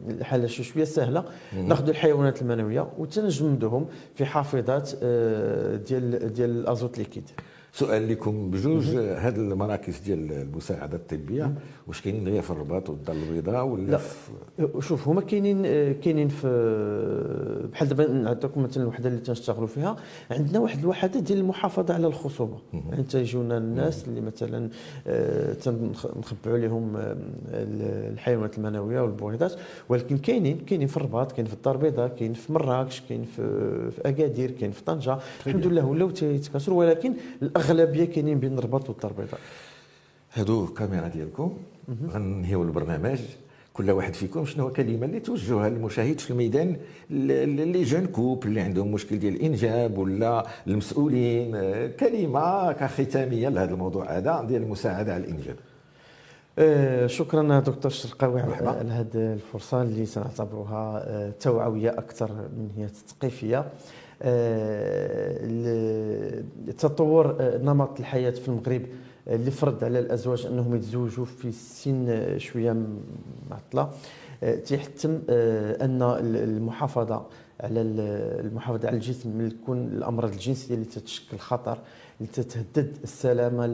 الحالة 0.10 0.48
شي 0.48 0.64
شوية 0.64 0.84
سهلة. 0.84 1.24
ناخذوا 1.66 1.90
الحيوانات 1.90 2.42
المنوية 2.42 2.88
وتنجمدوهم 2.98 3.86
في 4.16 4.26
حافظات 4.26 4.92
آه، 5.04 5.76
ديال 5.76 6.34
ديال 6.34 6.50
الأزوت 6.50 6.98
ليكيد. 6.98 7.30
سؤال 7.74 8.10
لكم 8.10 8.52
بجوج 8.52 8.96
هاد 8.96 9.38
المراكز 9.38 10.00
ديال 10.00 10.32
المساعدة 10.32 10.98
الطبية 10.98 11.54
واش 11.88 12.02
كاينين 12.02 12.28
غير 12.28 12.42
في 12.42 12.52
الرباط 12.52 12.90
والدار 12.90 13.16
البيضاء 13.16 13.66
ولا 13.66 13.92
لا. 13.92 14.00
شوف 14.80 15.08
هما 15.08 15.22
كاينين 15.22 15.64
كاينين 15.94 16.28
في 16.28 16.48
بحال 17.72 17.88
دابا 17.88 18.08
نعطيكم 18.08 18.64
مثلا 18.64 18.84
الوحده 18.84 19.10
اللي 19.10 19.20
تنشتغلوا 19.20 19.68
فيها. 19.68 19.96
عندنا 20.32 20.60
واحد 20.60 20.80
الوحدة 20.80 21.20
ديال 21.20 21.40
المحافظة 21.40 21.94
على 21.94 22.08
الخصوبة. 22.08 22.58
يعني 22.74 23.04
تيجونا 23.04 23.58
الناس 23.58 24.08
اللي 24.08 24.22
مثلا 24.22 24.70
آه، 25.08 25.54
تنخبعوا 25.54 26.58
لهم 26.58 26.96
آه، 26.98 27.16
الحيوانات 28.14 28.58
المنوية 28.58 29.02
والبويضات. 29.02 29.54
ولكن 29.90 30.18
كاينين 30.18 30.58
كاينين 30.58 30.88
في 30.88 30.98
الرباط 30.98 31.32
كاين 31.32 31.46
في 31.46 31.54
الدار 31.54 31.76
البيضاء 31.76 32.08
كاين 32.08 32.34
في 32.34 32.54
مراكش 32.54 33.02
كاين 33.10 33.24
في 33.24 33.42
في 33.92 34.02
أكادير 34.06 34.52
كاين 34.52 34.72
في 34.72 34.84
طنجة. 34.84 35.18
الحمد 35.48 35.68
لله 35.68 35.86
ولاو 35.86 36.10
تيتكاثروا 36.10 36.80
ولكن 36.80 37.14
الاغلبيه 37.62 38.06
كاينين 38.06 38.40
بين 38.40 38.58
الرباط 38.58 38.90
والدار 38.90 39.12
البيضاء. 39.12 39.40
هادو 40.34 40.66
الكاميرا 40.66 41.08
ديالكم. 41.08 41.58
غنهيو 42.10 42.64
البرنامج. 42.64 43.20
كل 43.74 43.92
واحد 43.92 44.14
فيكم 44.14 44.46
شنو 44.46 44.70
كلمة 44.70 45.06
اللي 45.06 45.20
توجهها 45.20 45.70
للمشاهد 45.70 46.20
في 46.20 46.32
الميدان 46.32 46.78
اللي 47.12 47.84
جون 47.84 48.06
كوب 48.06 48.46
اللي 48.46 48.62
عندهم 48.62 48.92
مشكل 48.92 49.20
ديال 49.20 49.36
الإنجاب 49.36 49.98
ولا 49.98 50.46
المسؤولين. 50.68 51.52
كلمة 52.00 52.72
كختامية 52.72 53.50
لهذا 53.50 53.74
الموضوع 53.74 54.18
هذا 54.18 54.44
ديال 54.48 54.64
المساعدة 54.64 55.14
على 55.14 55.24
الإنجاب. 55.24 55.56
آه، 56.60 57.08
شكرا 57.08 57.60
دكتور 57.60 57.92
الشرقاوي. 57.92 58.42
على 58.42 58.92
هذه 58.92 59.34
الفرصة 59.34 59.82
اللي 59.82 60.06
سنعتبرها 60.06 61.04
آه، 61.08 61.34
توعوية 61.40 61.90
أكثر 61.90 62.32
من 62.32 62.70
هي 62.78 62.88
تثقيفية. 62.88 63.58
آه، 63.60 63.66
تطور 66.78 67.36
آه، 67.40 67.58
نمط 67.58 68.00
الحياة 68.00 68.32
في 68.32 68.48
المغرب 68.48 68.82
آه، 69.28 69.36
اللي 69.36 69.52
فرض 69.52 69.84
على 69.84 70.00
الأزواج 70.00 70.46
أنهم 70.46 70.76
يتزوجوا 70.76 71.26
في 71.26 71.52
سن 71.52 72.06
آه، 72.10 72.38
شوية 72.38 72.76
معطلة. 73.50 73.90
آه، 74.44 74.56
تيحتم 74.56 75.20
آه، 75.30 75.86
أن 75.86 76.02
ال- 76.02 76.36
المحافظة 76.44 77.26
على 77.62 77.82
ال- 77.82 78.46
المحافظة 78.46 78.88
على 78.88 78.96
الجسم 78.98 79.30
من 79.38 79.50
تكون 79.50 79.88
الأمراض 79.88 80.32
الجنسية 80.32 80.74
اللي 80.76 80.86
تتشكل 80.86 81.38
خطر 81.38 81.78
اللي 82.22 82.32
تتهدد 82.34 82.98
السلامة 83.04 83.66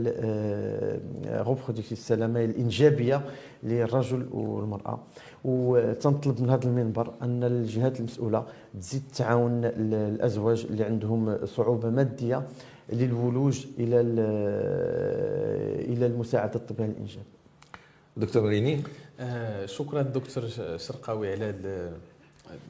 غوبرودكتيف 1.27 1.91
السلامة 1.91 2.43
الإنجابية 2.43 3.21
للرجل 3.63 4.27
والمرأة. 4.31 4.99
وتنطلب 5.45 6.41
من 6.41 6.49
هذا 6.49 6.63
المنبر 6.67 7.13
أن 7.21 7.43
الجهات 7.43 7.99
المسؤولة 7.99 8.45
تزيد 8.79 9.01
تعاون 9.15 9.65
ال- 9.65 9.93
الأزواج 9.93 10.65
اللي 10.69 10.83
عندهم 10.83 11.45
صعوبة 11.45 11.89
مادية 11.89 12.47
للولوج 12.93 13.65
إلى 13.79 14.01
ال- 14.01 14.19
إلى 15.93 16.05
المساعدة 16.05 16.55
الطبية 16.55 16.85
للإنجاب. 16.85 17.23
دكتور 18.17 18.43
مريني 18.43 18.83
آه، 19.19 19.65
شكرا 19.65 20.01
دكتور 20.01 20.43
شرقاوي 20.77 21.31
على 21.31 21.53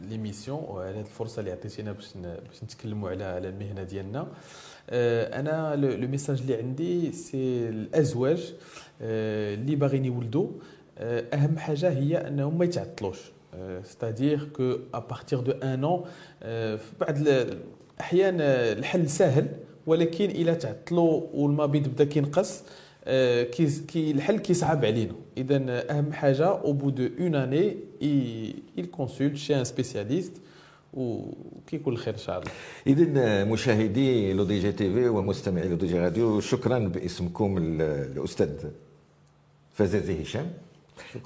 l'émission 0.10 0.60
وعلى 0.70 0.90
هاد 0.90 1.06
الفرصة 1.06 1.40
اللي 1.40 1.52
عطيتينا 1.52 1.92
باش 1.92 2.14
باش 2.18 2.64
نتكلموا 2.64 3.10
على 3.10 3.24
على 3.24 3.50
المهنة 3.50 3.84
ديالنا. 3.84 4.28
آه، 4.90 5.40
أنا 5.40 5.76
le 5.76 6.08
message 6.08 6.42
اللي 6.42 6.56
عندي 6.56 7.12
c'est 7.12 7.70
الأزواج 7.70 8.54
آه، 9.02 9.54
اللي 9.54 9.76
باغيين 9.76 10.06
يولدوا 10.06 10.48
آه، 10.98 11.24
أهم 11.34 11.58
حاجة 11.58 11.90
هي 11.90 12.18
أنهم 12.28 12.58
ما 12.58 12.66
يتعطلوش. 12.66 13.18
c'est-à-dire 13.84 14.44
qu'à 14.44 14.78
partir 14.94 15.40
d'un 15.40 15.84
an 15.84 16.04
في 16.78 16.92
بعض 17.02 17.18
ال- 17.18 17.58
الاحيان 17.98 18.42
الحل 18.42 19.10
سهل 19.10 19.48
ولكن 19.88 20.30
إلى 20.30 20.56
تعطلوا 20.56 21.22
والمبيض 21.34 21.88
بدا 21.88 22.04
كينقص. 22.04 22.64
كي 23.88 24.12
الحل 24.12 24.40
كيصعب 24.40 24.86
علينا 24.86 25.14
اذا 25.38 25.58
اهم 25.98 26.14
حاجة 26.14 26.46
au 26.46 26.74
bout 26.74 26.90
d'une 26.90 27.36
année 27.36 27.78
il 28.80 28.86
consulte 28.98 29.38
chez 29.38 29.54
un 29.56 29.66
spécialiste 29.66 30.38
وكيكون 30.94 31.94
الخير 31.94 32.14
ان 32.14 32.20
شاء 32.20 32.40
الله 32.40 32.52
اذا 32.88 33.44
مشاهدي 33.44 34.34
le 34.34 34.44
DGTV 34.44 35.08
ومستمعي 35.10 35.68
le 35.68 35.76
DG 35.76 36.00
radio 36.00 36.40
شكرا 36.40 36.80
باسمكم 36.80 37.58
ال- 37.58 37.82
الاستاذ 38.18 38.50
فزازي 39.74 40.22
هشام 40.24 40.52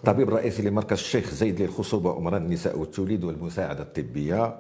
طبيب 0.06 0.30
رئيسي 0.30 0.62
لمركز 0.62 0.98
الشيخ 0.98 1.34
زايد 1.34 1.62
للخصوبه 1.62 2.12
وامراض 2.12 2.42
النساء 2.42 2.80
والتوليد 2.80 3.24
والمساعده 3.24 3.84
الطبيه 3.84 4.56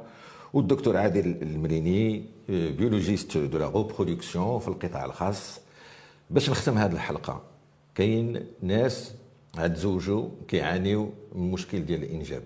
والدكتور 0.53 0.97
عادل 0.97 1.35
المريني 1.41 2.23
biologiste 2.49 3.37
de 3.37 3.57
la 3.57 3.65
reproduction 3.67 4.59
في 4.59 4.67
القطاع 4.67 5.05
الخاص 5.05 5.59
باش 6.31 6.49
نختم 6.49 6.77
هذه 6.77 6.91
الحلقة. 6.91 7.41
كاين 7.95 8.45
ناس 8.61 9.13
غتزوجوا 9.57 10.29
كيعانيوا 10.47 11.09
من 11.35 11.51
مشكل 11.51 11.85
ديال 11.85 12.03
الإنجاب. 12.03 12.43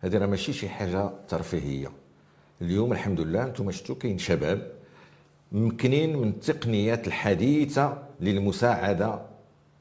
هذه 0.00 0.18
راه 0.18 0.26
ماشي 0.26 0.52
شي 0.52 0.68
حاجة 0.68 1.10
ترفيهية. 1.28 1.90
اليوم 2.62 2.92
الحمد 2.92 3.20
لله 3.20 3.44
أنتم 3.44 3.70
شفتوا 3.70 3.94
كاين 3.94 4.18
شباب 4.18 4.72
ممكنين 5.52 6.16
من 6.16 6.28
التقنيات 6.28 7.06
الحديثة 7.06 8.02
للمساعدة 8.20 9.22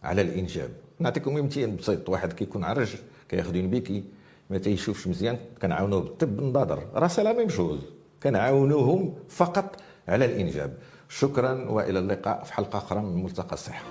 على 0.04 0.22
الإنجاب. 0.22 0.70
نعطيكم 1.00 1.46
مثال 1.46 1.72
بسيط. 1.72 2.10
واحد 2.10 2.34
كيكون 2.34 2.64
عرج 2.64 2.96
كياخذ 3.30 3.56
une 3.56 3.70
béquille 3.70 4.04
ما 4.50 4.58
تيشوفش 4.58 5.08
مزيان 5.08 5.38
كنعاونوه 5.62 6.02
بالطب 6.02 6.40
النظر 6.40 6.88
راه 6.94 7.08
c'est 7.08 7.24
la 7.24 7.34
même 7.34 7.50
chose. 7.50 7.80
كنعاونوهم 8.24 9.14
فقط 9.30 9.76
على 10.08 10.26
الإنجاب. 10.26 10.78
شكرا 11.20 11.66
وإلى 11.70 12.00
اللقاء 12.00 12.44
في 12.44 12.54
حلقة 12.54 12.78
أخرى 12.78 13.00
من 13.00 13.24
ملتقى 13.24 13.54
الصحة. 13.54 13.84